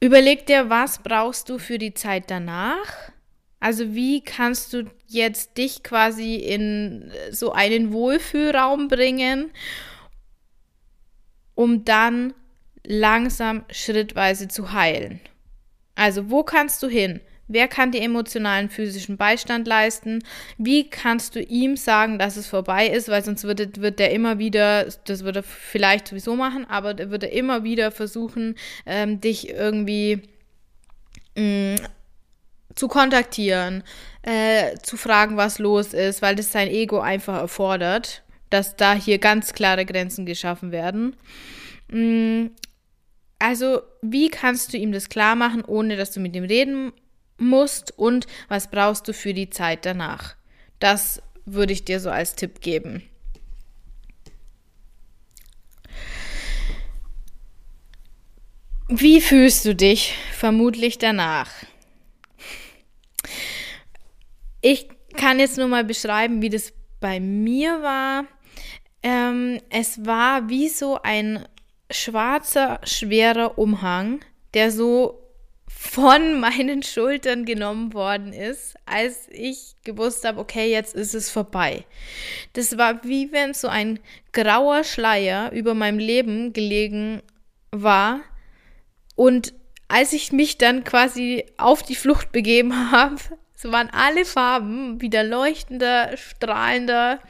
[0.00, 3.10] Überleg dir, was brauchst du für die Zeit danach?
[3.60, 9.50] Also wie kannst du jetzt dich quasi in so einen Wohlfühlraum bringen,
[11.54, 12.34] um dann
[12.84, 15.20] langsam schrittweise zu heilen?
[15.94, 17.20] Also wo kannst du hin?
[17.48, 20.24] Wer kann dir emotionalen, physischen Beistand leisten?
[20.58, 23.08] Wie kannst du ihm sagen, dass es vorbei ist?
[23.08, 27.10] Weil sonst wird, wird er immer wieder, das wird er vielleicht sowieso machen, aber er
[27.10, 30.22] wird er immer wieder versuchen, ähm, dich irgendwie
[31.36, 31.76] mh, mm,
[32.74, 33.84] zu kontaktieren,
[34.22, 39.18] äh, zu fragen, was los ist, weil das sein Ego einfach erfordert, dass da hier
[39.18, 41.16] ganz klare Grenzen geschaffen werden.
[41.92, 42.50] Mh, mm,
[43.38, 46.92] also, wie kannst du ihm das klar machen, ohne dass du mit ihm reden
[47.38, 50.36] musst und was brauchst du für die Zeit danach.
[50.78, 53.02] Das würde ich dir so als Tipp geben.
[58.88, 61.50] Wie fühlst du dich vermutlich danach?
[64.60, 68.26] Ich kann jetzt nur mal beschreiben, wie das bei mir war.
[69.02, 71.46] Ähm, es war wie so ein
[71.90, 74.20] schwarzer, schwerer Umhang,
[74.54, 75.25] der so
[75.68, 81.84] von meinen Schultern genommen worden ist, als ich gewusst habe, okay, jetzt ist es vorbei.
[82.52, 83.98] Das war wie wenn so ein
[84.32, 87.22] grauer Schleier über meinem Leben gelegen
[87.70, 88.20] war
[89.14, 89.54] und
[89.88, 93.16] als ich mich dann quasi auf die Flucht begeben habe,
[93.54, 97.20] so waren alle Farben wieder leuchtender, strahlender.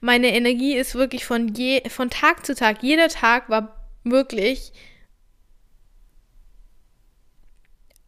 [0.00, 4.72] Meine Energie ist wirklich von je, von Tag zu Tag, jeder Tag war wirklich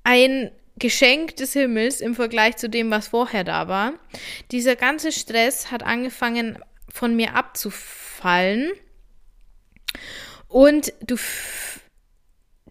[0.05, 3.95] ein Geschenk des Himmels im Vergleich zu dem, was vorher da war.
[4.51, 6.59] Dieser ganze Stress hat angefangen
[6.91, 8.73] von mir abzufallen
[10.49, 11.17] und du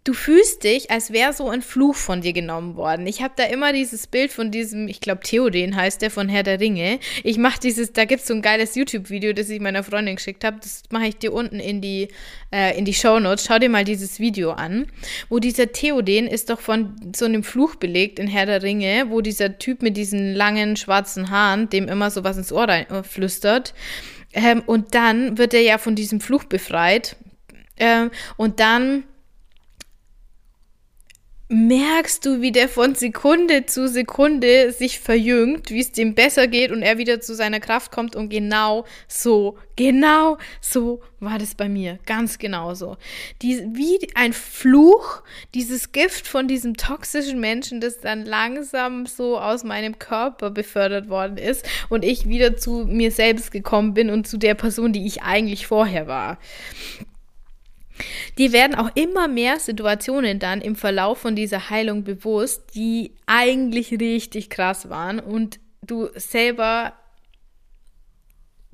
[0.03, 3.05] du fühlst dich, als wäre so ein Fluch von dir genommen worden.
[3.05, 6.41] Ich habe da immer dieses Bild von diesem, ich glaube Theoden heißt der von Herr
[6.41, 6.99] der Ringe.
[7.23, 10.43] Ich mache dieses, da gibt es so ein geiles YouTube-Video, das ich meiner Freundin geschickt
[10.43, 10.57] habe.
[10.59, 12.07] Das mache ich dir unten in die,
[12.51, 13.45] äh, in die Show Notes.
[13.45, 14.87] Schau dir mal dieses Video an,
[15.29, 19.21] wo dieser Theoden ist doch von so einem Fluch belegt in Herr der Ringe, wo
[19.21, 23.03] dieser Typ mit diesen langen schwarzen Haaren, dem immer so was ins Ohr rein, äh,
[23.03, 23.75] flüstert.
[24.33, 27.17] Ähm, und dann wird er ja von diesem Fluch befreit.
[27.77, 29.03] Ähm, und dann
[31.51, 36.71] merkst du, wie der von Sekunde zu Sekunde sich verjüngt, wie es dem besser geht
[36.71, 41.67] und er wieder zu seiner Kraft kommt und genau so, genau so war das bei
[41.67, 42.95] mir, ganz genau so.
[43.41, 45.23] Die, wie ein Fluch,
[45.53, 51.35] dieses Gift von diesem toxischen Menschen, das dann langsam so aus meinem Körper befördert worden
[51.35, 55.21] ist und ich wieder zu mir selbst gekommen bin und zu der Person, die ich
[55.21, 56.37] eigentlich vorher war.
[58.37, 63.91] Dir werden auch immer mehr Situationen dann im Verlauf von dieser Heilung bewusst, die eigentlich
[63.91, 66.93] richtig krass waren und du selber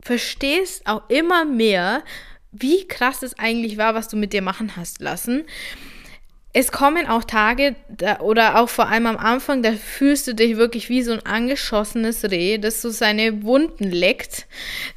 [0.01, 2.03] verstehst auch immer mehr,
[2.51, 5.43] wie krass es eigentlich war, was du mit dir machen hast lassen.
[6.53, 10.57] Es kommen auch Tage da, oder auch vor allem am Anfang, da fühlst du dich
[10.57, 14.47] wirklich wie so ein angeschossenes Reh, das so seine Wunden leckt.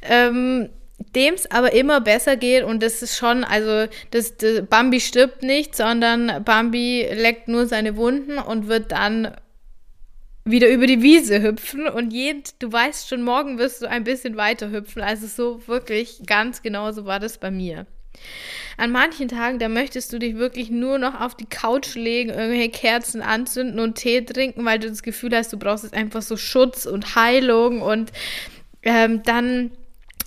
[0.01, 0.69] Ähm,
[1.15, 5.43] dem es aber immer besser geht und das ist schon, also das, das, Bambi stirbt
[5.43, 9.35] nicht, sondern Bambi leckt nur seine Wunden und wird dann
[10.43, 14.37] wieder über die Wiese hüpfen und jeden, du weißt schon, morgen wirst du ein bisschen
[14.37, 15.01] weiter hüpfen.
[15.01, 17.85] Also so wirklich ganz genau so war das bei mir.
[18.77, 22.69] An manchen Tagen, da möchtest du dich wirklich nur noch auf die Couch legen, irgendwelche
[22.69, 26.35] Kerzen anzünden und Tee trinken, weil du das Gefühl hast, du brauchst jetzt einfach so
[26.37, 28.11] Schutz und Heilung und
[28.83, 29.71] ähm, dann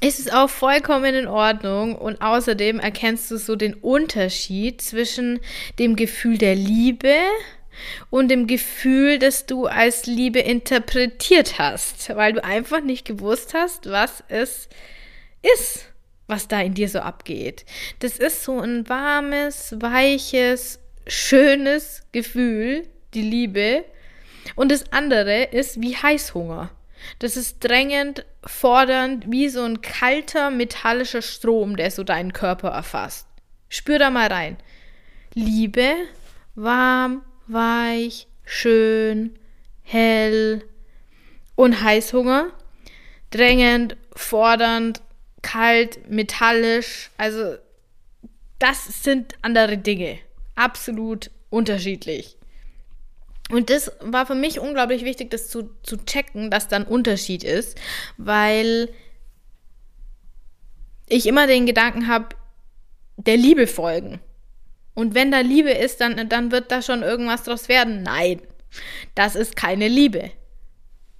[0.04, 5.40] ist es auch vollkommen in Ordnung und außerdem erkennst du so den Unterschied zwischen
[5.78, 7.14] dem Gefühl der Liebe
[8.10, 13.90] und dem Gefühl, das du als Liebe interpretiert hast, weil du einfach nicht gewusst hast,
[13.90, 14.68] was es
[15.42, 15.86] ist,
[16.26, 17.64] was da in dir so abgeht.
[18.00, 23.84] Das ist so ein warmes, weiches, schönes Gefühl, die Liebe.
[24.54, 26.70] Und das andere ist wie Heißhunger.
[27.18, 33.26] Das ist drängend, fordernd, wie so ein kalter, metallischer Strom, der so deinen Körper erfasst.
[33.68, 34.56] Spür da mal rein.
[35.34, 35.94] Liebe,
[36.54, 39.38] warm, weich, schön,
[39.82, 40.64] hell
[41.56, 42.52] und Heißhunger.
[43.30, 45.02] Drängend, fordernd,
[45.42, 47.10] kalt, metallisch.
[47.16, 47.56] Also
[48.58, 50.18] das sind andere Dinge.
[50.54, 52.36] Absolut unterschiedlich.
[53.50, 57.44] Und das war für mich unglaublich wichtig, das zu, zu checken, dass da ein Unterschied
[57.44, 57.78] ist,
[58.16, 58.88] weil
[61.06, 62.28] ich immer den Gedanken habe,
[63.16, 64.20] der Liebe folgen.
[64.94, 68.02] Und wenn da Liebe ist, dann, dann wird da schon irgendwas draus werden.
[68.02, 68.40] Nein,
[69.14, 70.30] das ist keine Liebe.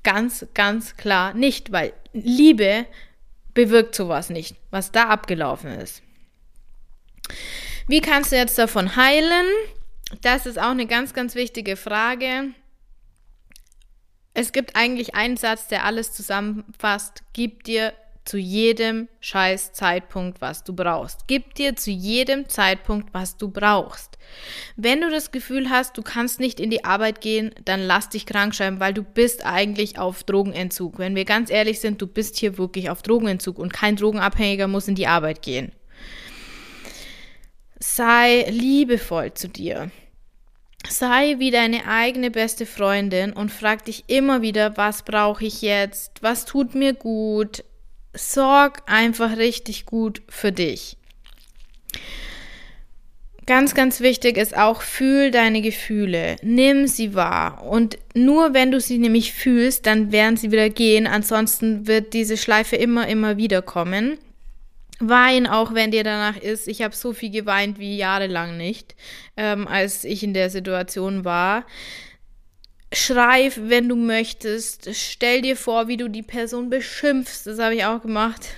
[0.03, 2.87] Ganz, ganz klar nicht, weil Liebe
[3.53, 6.03] bewirkt sowas nicht, was da abgelaufen ist.
[7.87, 9.47] Wie kannst du jetzt davon heilen?
[10.21, 12.53] Das ist auch eine ganz, ganz wichtige Frage.
[14.35, 17.23] Es gibt eigentlich einen Satz, der alles zusammenfasst.
[17.33, 17.93] Gib dir
[18.25, 21.29] zu jedem scheiß Zeitpunkt, was du brauchst.
[21.29, 24.19] Gib dir zu jedem Zeitpunkt, was du brauchst.
[24.77, 28.25] Wenn du das Gefühl hast, du kannst nicht in die Arbeit gehen, dann lass dich
[28.25, 30.99] krank schreiben, weil du bist eigentlich auf Drogenentzug.
[30.99, 34.89] Wenn wir ganz ehrlich sind, du bist hier wirklich auf Drogenentzug und kein Drogenabhängiger muss
[34.89, 35.73] in die Arbeit gehen.
[37.79, 39.91] Sei liebevoll zu dir.
[40.95, 46.23] Sei wie deine eigene beste Freundin und frag dich immer wieder, was brauche ich jetzt?
[46.23, 47.65] Was tut mir gut?
[48.15, 50.97] sorg einfach richtig gut für dich.
[53.47, 57.63] Ganz, ganz wichtig ist auch, fühl deine Gefühle, nimm sie wahr.
[57.63, 61.07] Und nur wenn du sie nämlich fühlst, dann werden sie wieder gehen.
[61.07, 64.19] Ansonsten wird diese Schleife immer, immer wieder kommen.
[65.01, 66.69] Wein auch, wenn dir danach ist.
[66.69, 68.95] Ich habe so viel geweint wie jahrelang nicht,
[69.37, 71.65] ähm, als ich in der Situation war.
[72.93, 74.89] Schreib, wenn du möchtest.
[74.95, 77.47] Stell dir vor, wie du die Person beschimpfst.
[77.47, 78.49] Das habe ich auch gemacht.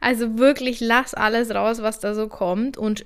[0.00, 3.04] Also wirklich lass alles raus, was da so kommt und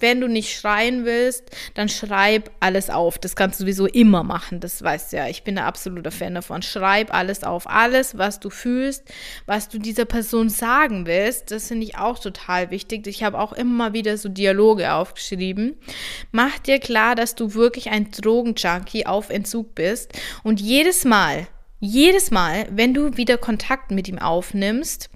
[0.00, 1.44] wenn du nicht schreien willst,
[1.74, 3.18] dann schreib alles auf.
[3.18, 4.60] Das kannst du sowieso immer machen.
[4.60, 5.28] Das weißt du ja.
[5.28, 6.62] Ich bin ein absoluter Fan davon.
[6.62, 7.68] Schreib alles auf.
[7.68, 9.04] Alles, was du fühlst,
[9.46, 11.50] was du dieser Person sagen willst.
[11.50, 13.06] Das finde ich auch total wichtig.
[13.06, 15.76] Ich habe auch immer wieder so Dialoge aufgeschrieben.
[16.32, 20.12] Mach dir klar, dass du wirklich ein Drogenjunkie auf Entzug bist.
[20.42, 21.46] Und jedes Mal,
[21.80, 25.10] jedes Mal, wenn du wieder Kontakt mit ihm aufnimmst,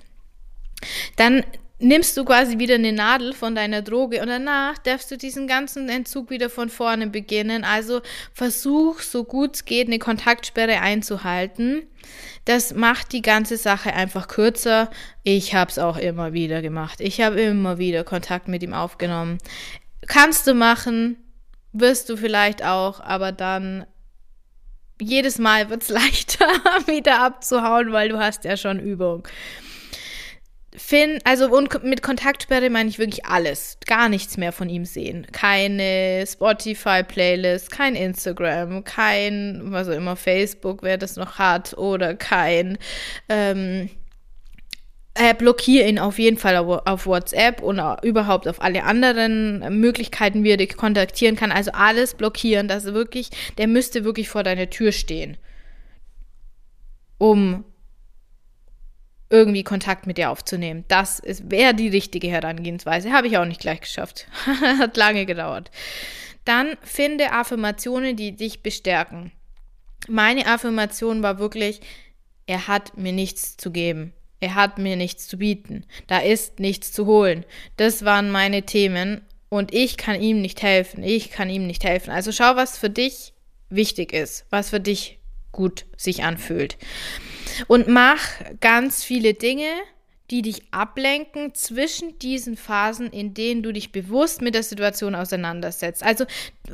[1.16, 1.44] dann
[1.82, 5.88] nimmst du quasi wieder eine Nadel von deiner Droge und danach darfst du diesen ganzen
[5.88, 7.64] Entzug wieder von vorne beginnen.
[7.64, 8.00] Also
[8.32, 11.82] versuch, so gut es geht, eine Kontaktsperre einzuhalten.
[12.44, 14.90] Das macht die ganze Sache einfach kürzer.
[15.22, 17.00] Ich habe es auch immer wieder gemacht.
[17.00, 19.38] Ich habe immer wieder Kontakt mit ihm aufgenommen.
[20.06, 21.16] Kannst du machen,
[21.72, 23.86] wirst du vielleicht auch, aber dann
[25.00, 26.46] jedes Mal wird es leichter,
[26.86, 29.26] wieder abzuhauen, weil du hast ja schon Übung.
[30.74, 33.76] Finn, also und mit Kontaktsperre meine ich wirklich alles.
[33.86, 35.26] Gar nichts mehr von ihm sehen.
[35.30, 42.78] Keine Spotify-Playlist, kein Instagram, kein, was auch immer, Facebook, wer das noch hat, oder kein,
[43.28, 43.90] ähm,
[45.14, 50.52] äh, blockiere ihn auf jeden Fall auf, WhatsApp und überhaupt auf alle anderen Möglichkeiten, wie
[50.52, 51.52] er dich kontaktieren kann.
[51.52, 55.36] Also alles blockieren, dass wirklich, der müsste wirklich vor deiner Tür stehen.
[57.18, 57.64] Um
[59.32, 60.84] irgendwie Kontakt mit dir aufzunehmen.
[60.88, 63.12] Das wäre die richtige Herangehensweise.
[63.12, 64.28] Habe ich auch nicht gleich geschafft.
[64.78, 65.70] Hat lange gedauert.
[66.44, 69.32] Dann finde Affirmationen, die dich bestärken.
[70.06, 71.80] Meine Affirmation war wirklich,
[72.46, 74.12] er hat mir nichts zu geben.
[74.40, 75.86] Er hat mir nichts zu bieten.
[76.08, 77.46] Da ist nichts zu holen.
[77.76, 81.02] Das waren meine Themen und ich kann ihm nicht helfen.
[81.04, 82.10] Ich kann ihm nicht helfen.
[82.10, 83.32] Also schau, was für dich
[83.70, 85.20] wichtig ist, was für dich
[85.52, 86.76] gut sich anfühlt.
[87.68, 88.20] Und mach
[88.60, 89.68] ganz viele Dinge,
[90.32, 96.02] die dich ablenken zwischen diesen Phasen, in denen du dich bewusst mit der Situation auseinandersetzt.
[96.02, 96.24] Also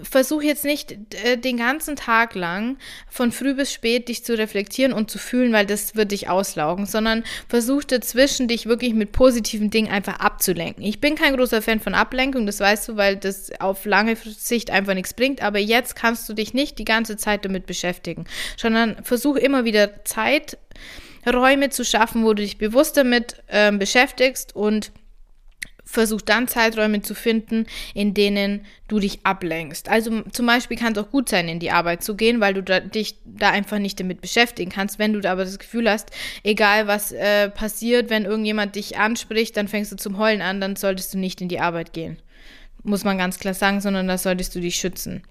[0.01, 0.93] versuch jetzt nicht
[1.25, 2.79] äh, den ganzen Tag lang
[3.11, 6.87] von früh bis spät dich zu reflektieren und zu fühlen, weil das wird dich auslaugen,
[6.87, 10.85] sondern versuch dazwischen dich wirklich mit positiven Dingen einfach abzulenken.
[10.85, 14.71] Ich bin kein großer Fan von Ablenkung, das weißt du, weil das auf lange Sicht
[14.71, 18.25] einfach nichts bringt, aber jetzt kannst du dich nicht die ganze Zeit damit beschäftigen,
[18.57, 20.59] sondern versuch immer wieder Zeit
[21.35, 24.93] Räume zu schaffen, wo du dich bewusst damit äh, beschäftigst und
[25.89, 29.89] versuch dann Zeiträume zu finden, in denen du dich ablenkst.
[29.89, 32.63] Also zum Beispiel kann es auch gut sein, in die Arbeit zu gehen, weil du
[32.63, 34.99] da, dich da einfach nicht damit beschäftigen kannst.
[34.99, 36.11] Wenn du da aber das Gefühl hast,
[36.43, 40.77] egal was äh, passiert, wenn irgendjemand dich anspricht, dann fängst du zum Heulen an, dann
[40.77, 42.19] solltest du nicht in die Arbeit gehen.
[42.83, 45.23] Muss man ganz klar sagen, sondern da solltest du dich schützen.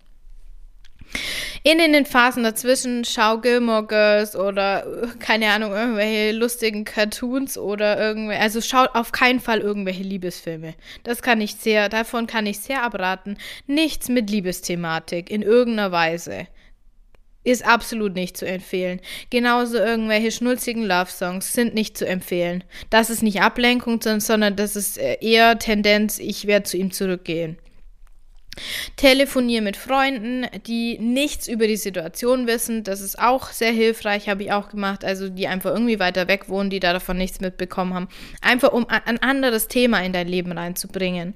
[1.63, 4.85] In den Phasen dazwischen schau Gilmore Girls oder
[5.19, 10.75] keine Ahnung, irgendwelche lustigen Cartoons oder irgendwelche, also schau auf keinen Fall irgendwelche Liebesfilme.
[11.03, 13.37] Das kann ich sehr, davon kann ich sehr abraten.
[13.65, 16.47] Nichts mit Liebesthematik in irgendeiner Weise.
[17.43, 18.99] Ist absolut nicht zu empfehlen.
[19.29, 22.63] Genauso irgendwelche schnulzigen Love-Songs sind nicht zu empfehlen.
[22.89, 27.57] Das ist nicht Ablenkung, sondern das ist äh, eher Tendenz, ich werde zu ihm zurückgehen.
[28.95, 32.83] Telefoniere mit Freunden, die nichts über die Situation wissen.
[32.83, 35.03] Das ist auch sehr hilfreich, habe ich auch gemacht.
[35.05, 38.07] Also die einfach irgendwie weiter weg wohnen, die da davon nichts mitbekommen haben.
[38.41, 41.35] Einfach um ein anderes Thema in dein Leben reinzubringen.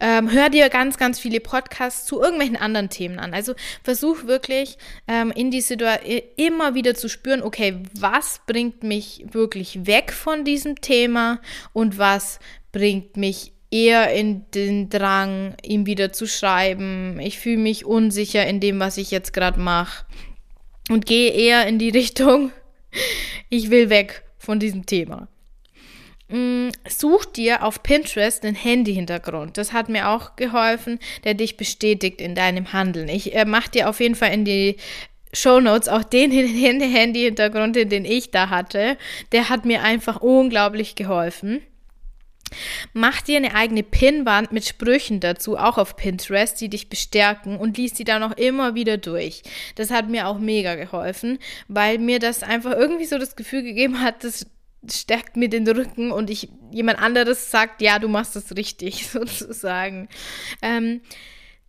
[0.00, 3.34] Ähm, hör dir ganz, ganz viele Podcasts zu irgendwelchen anderen Themen an.
[3.34, 4.78] Also versuch wirklich
[5.08, 5.78] ähm, in die Situation
[6.36, 11.40] immer wieder zu spüren, okay, was bringt mich wirklich weg von diesem Thema
[11.72, 12.38] und was
[12.70, 17.20] bringt mich eher in den Drang, ihm wieder zu schreiben.
[17.20, 20.04] Ich fühle mich unsicher in dem, was ich jetzt gerade mache.
[20.90, 22.52] Und gehe eher in die Richtung,
[23.50, 25.28] ich will weg von diesem Thema.
[26.28, 29.56] Mm, such dir auf Pinterest einen Handy-Hintergrund.
[29.56, 33.08] Das hat mir auch geholfen, der dich bestätigt in deinem Handeln.
[33.08, 34.76] Ich äh, mache dir auf jeden Fall in die
[35.32, 38.96] Show Notes auch den Handy-Hintergrund, den ich da hatte.
[39.32, 41.62] Der hat mir einfach unglaublich geholfen.
[42.92, 47.76] Mach dir eine eigene Pinnwand mit Sprüchen dazu, auch auf Pinterest, die dich bestärken und
[47.76, 49.42] lies die dann auch immer wieder durch.
[49.74, 51.38] Das hat mir auch mega geholfen,
[51.68, 54.46] weil mir das einfach irgendwie so das Gefühl gegeben hat, das
[54.90, 60.08] stärkt mir den Rücken und ich jemand anderes sagt, ja, du machst das richtig, sozusagen.
[60.62, 61.00] Ähm,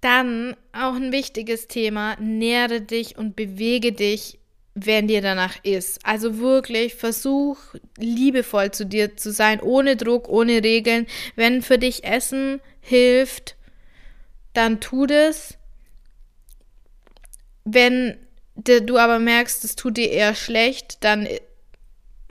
[0.02, 4.39] dann auch ein wichtiges Thema, nähre dich und bewege dich
[4.86, 6.00] wenn dir danach ist.
[6.06, 7.58] Also wirklich versuch
[7.98, 11.08] liebevoll zu dir zu sein, ohne Druck, ohne Regeln.
[11.36, 13.56] Wenn für dich Essen hilft,
[14.54, 15.58] dann tu das.
[17.66, 18.18] Wenn
[18.56, 21.28] du aber merkst, es tut dir eher schlecht, dann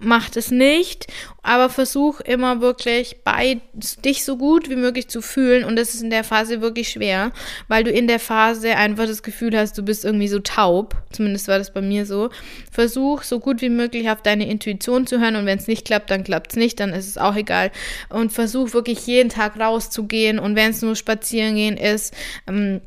[0.01, 1.09] mach es nicht,
[1.43, 3.61] aber versuch immer wirklich bei
[4.05, 7.33] dich so gut wie möglich zu fühlen und das ist in der Phase wirklich schwer,
[7.67, 11.49] weil du in der Phase einfach das Gefühl hast, du bist irgendwie so taub, zumindest
[11.49, 12.31] war das bei mir so.
[12.71, 16.11] Versuch so gut wie möglich auf deine Intuition zu hören und wenn es nicht klappt,
[16.11, 17.73] dann klappt es nicht, dann ist es auch egal
[18.09, 22.15] und versuch wirklich jeden Tag rauszugehen und wenn es nur spazieren gehen ist,
[22.47, 22.81] ähm,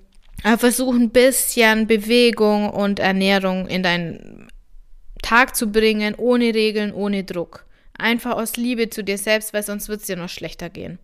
[0.58, 4.48] versuch ein bisschen Bewegung und Ernährung in dein
[5.22, 7.66] Tag zu bringen, ohne Regeln, ohne Druck.
[7.98, 11.00] Einfach aus Liebe zu dir selbst, weil sonst wird es dir noch schlechter gehen.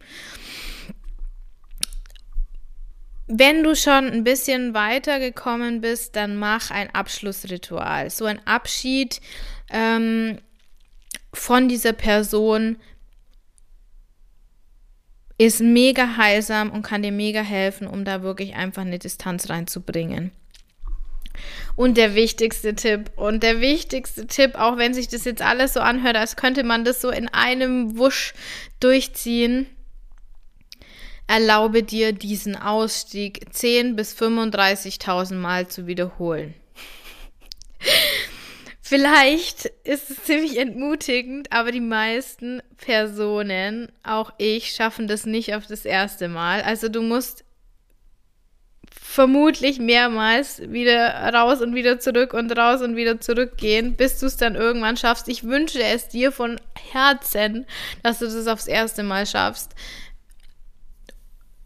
[3.27, 8.09] Wenn du schon ein bisschen weiter gekommen bist, dann mach ein Abschlussritual.
[8.09, 9.19] So ein Abschied
[9.69, 10.39] ähm,
[11.33, 12.77] von dieser Person
[15.37, 20.31] ist mega heilsam und kann dir mega helfen, um da wirklich einfach eine Distanz reinzubringen.
[21.75, 25.79] Und der wichtigste Tipp, und der wichtigste Tipp, auch wenn sich das jetzt alles so
[25.79, 28.33] anhört, als könnte man das so in einem Wusch
[28.79, 29.67] durchziehen,
[31.27, 36.53] erlaube dir diesen Ausstieg 10 bis 35.000 Mal zu wiederholen.
[38.81, 45.67] Vielleicht ist es ziemlich entmutigend, aber die meisten Personen, auch ich, schaffen das nicht auf
[45.67, 46.61] das erste Mal.
[46.61, 47.43] Also du musst
[49.17, 54.37] vermutlich mehrmals wieder raus und wieder zurück und raus und wieder zurückgehen, bis du es
[54.37, 55.27] dann irgendwann schaffst.
[55.27, 56.61] Ich wünsche es dir von
[56.91, 57.65] Herzen,
[58.03, 59.73] dass du das aufs erste Mal schaffst.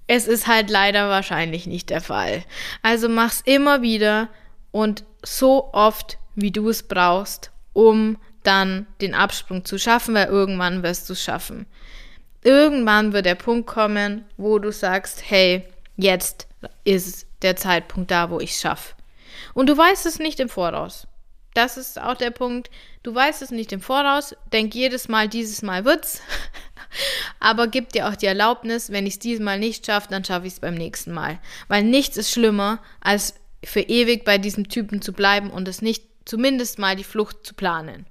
[0.07, 2.43] Es ist halt leider wahrscheinlich nicht der Fall.
[2.83, 4.29] Also mach's immer wieder
[4.71, 10.83] und so oft, wie du es brauchst, um dann den Absprung zu schaffen, weil irgendwann
[10.83, 11.65] wirst du es schaffen.
[12.43, 15.65] Irgendwann wird der Punkt kommen, wo du sagst, hey,
[15.97, 16.47] jetzt
[16.83, 18.95] ist der Zeitpunkt da, wo ich es schaffe.
[19.53, 21.07] Und du weißt es nicht im Voraus.
[21.53, 22.69] Das ist auch der Punkt.
[23.03, 24.35] Du weißt es nicht im Voraus.
[24.53, 26.21] Denk jedes Mal, dieses Mal wird's.
[27.39, 30.47] Aber gib dir auch die Erlaubnis, wenn ich es dieses Mal nicht schaffe, dann schaffe
[30.47, 31.39] ich es beim nächsten Mal.
[31.67, 36.05] Weil nichts ist schlimmer, als für ewig bei diesem Typen zu bleiben und es nicht
[36.25, 38.05] zumindest mal die Flucht zu planen.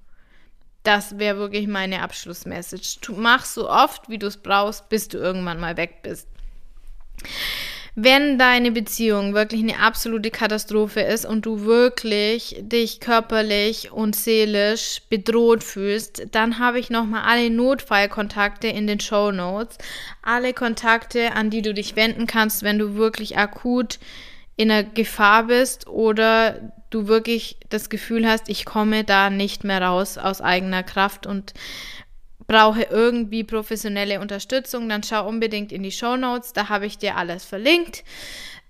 [0.82, 2.98] Das wäre wirklich meine Abschlussmessage.
[3.14, 6.26] Mach so oft, wie du es brauchst, bis du irgendwann mal weg bist.
[7.94, 15.02] Wenn deine Beziehung wirklich eine absolute Katastrophe ist und du wirklich dich körperlich und seelisch
[15.10, 19.78] bedroht fühlst, dann habe ich nochmal alle Notfallkontakte in den Show Notes.
[20.22, 23.98] Alle Kontakte, an die du dich wenden kannst, wenn du wirklich akut
[24.56, 29.80] in einer Gefahr bist oder du wirklich das Gefühl hast, ich komme da nicht mehr
[29.80, 31.54] raus aus eigener Kraft und
[32.50, 37.16] brauche irgendwie professionelle Unterstützung, dann schau unbedingt in die Show Notes, da habe ich dir
[37.16, 38.02] alles verlinkt.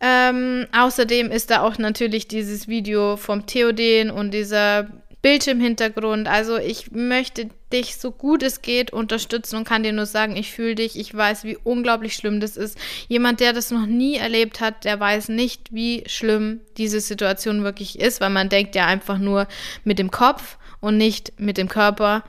[0.02, 4.89] Ähm, außerdem ist da auch natürlich dieses Video vom Theoden und dieser
[5.23, 6.28] Bildschirmhintergrund.
[6.28, 10.52] Also ich möchte dich so gut es geht unterstützen und kann dir nur sagen, ich
[10.52, 12.77] fühle dich, ich weiß, wie unglaublich schlimm das ist.
[13.09, 17.98] Jemand, der das noch nie erlebt hat, der weiß nicht, wie schlimm diese Situation wirklich
[17.98, 19.48] ist, weil man denkt ja einfach nur
[19.85, 22.24] mit dem Kopf und nicht mit dem Körper.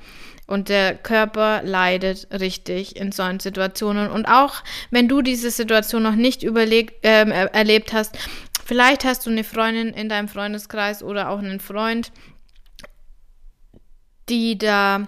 [0.51, 4.11] Und der Körper leidet richtig in solchen Situationen.
[4.11, 4.55] Und auch
[4.89, 8.17] wenn du diese Situation noch nicht überlegt, äh, erlebt hast,
[8.65, 12.11] vielleicht hast du eine Freundin in deinem Freundeskreis oder auch einen Freund,
[14.27, 15.07] die da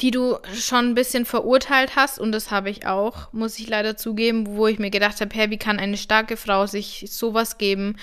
[0.00, 3.96] die du schon ein bisschen verurteilt hast, und das habe ich auch, muss ich leider
[3.96, 7.96] zugeben, wo ich mir gedacht habe, hey, wie kann eine starke Frau sich sowas geben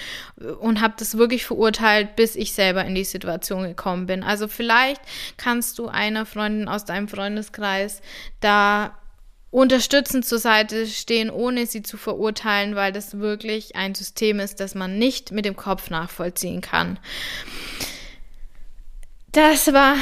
[0.60, 4.24] und habe das wirklich verurteilt, bis ich selber in die Situation gekommen bin.
[4.24, 5.02] Also vielleicht
[5.38, 8.02] kannst du einer Freundin aus deinem Freundeskreis
[8.40, 8.98] da
[9.50, 14.76] unterstützend zur Seite stehen, ohne sie zu verurteilen, weil das wirklich ein System ist, das
[14.76, 17.00] man nicht mit dem Kopf nachvollziehen kann.
[19.32, 19.98] Das war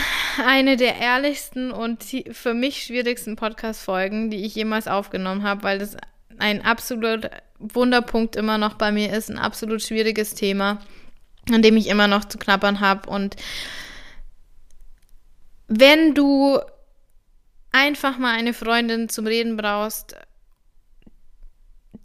[0.46, 5.98] eine der ehrlichsten und für mich schwierigsten Podcast-Folgen, die ich jemals aufgenommen habe, weil das
[6.38, 7.30] ein absolut
[7.60, 10.80] Wunderpunkt immer noch bei mir ist, ein absolut schwieriges Thema,
[11.52, 13.10] an dem ich immer noch zu knappern habe.
[13.10, 13.36] Und
[15.68, 16.60] wenn du
[17.72, 20.16] einfach mal eine Freundin zum Reden brauchst,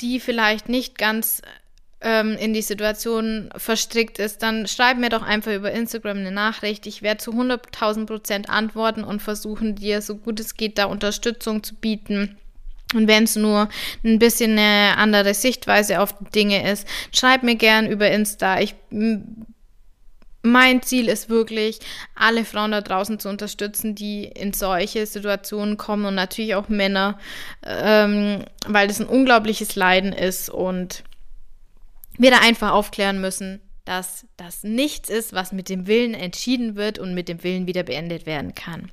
[0.01, 1.43] die vielleicht nicht ganz
[2.01, 6.87] ähm, in die Situation verstrickt ist, dann schreib mir doch einfach über Instagram eine Nachricht.
[6.87, 11.63] Ich werde zu 100.000 Prozent antworten und versuchen, dir so gut es geht da Unterstützung
[11.63, 12.37] zu bieten.
[12.95, 13.69] Und wenn es nur
[14.05, 18.61] ein bisschen eine andere Sichtweise auf Dinge ist, schreib mir gern über Insta.
[18.61, 18.75] Ich
[20.43, 21.81] mein Ziel ist wirklich,
[22.15, 27.19] alle Frauen da draußen zu unterstützen, die in solche Situationen kommen und natürlich auch Männer,
[27.63, 31.05] ähm, weil das ein unglaubliches Leiden ist und
[32.21, 36.99] wir da einfach aufklären müssen, dass das nichts ist, was mit dem Willen entschieden wird
[36.99, 38.93] und mit dem Willen wieder beendet werden kann.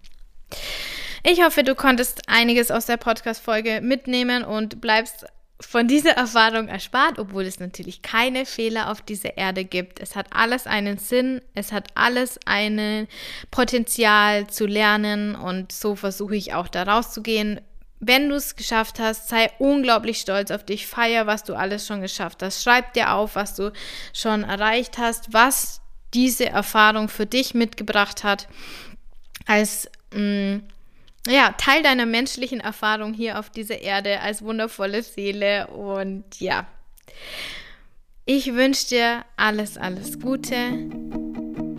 [1.24, 5.26] Ich hoffe, du konntest einiges aus der Podcast-Folge mitnehmen und bleibst
[5.60, 9.99] von dieser Erfahrung erspart, obwohl es natürlich keine Fehler auf dieser Erde gibt.
[9.99, 13.08] Es hat alles einen Sinn, es hat alles ein
[13.52, 17.60] Potenzial zu lernen und so versuche ich auch da rauszugehen
[17.99, 22.02] wenn du es geschafft hast, sei unglaublich stolz auf dich, feier, was du alles schon
[22.02, 22.64] geschafft hast.
[22.64, 23.72] Schreib dir auf, was du
[24.14, 25.82] schon erreicht hast, was
[26.14, 28.48] diese Erfahrung für dich mitgebracht hat,
[29.45, 30.64] als mh, mm,
[31.30, 35.68] ja, Teil deiner menschlichen Erfahrung hier auf dieser Erde, als wundervolle Seele.
[35.68, 36.65] Und ja,
[38.26, 40.56] ich wünsche dir alles, alles Gute.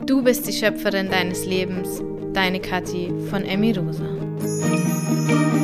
[0.04, 2.02] Du bist die Schöpferin deines Lebens.
[2.34, 5.57] Deine Kathi von Emmy Rosa.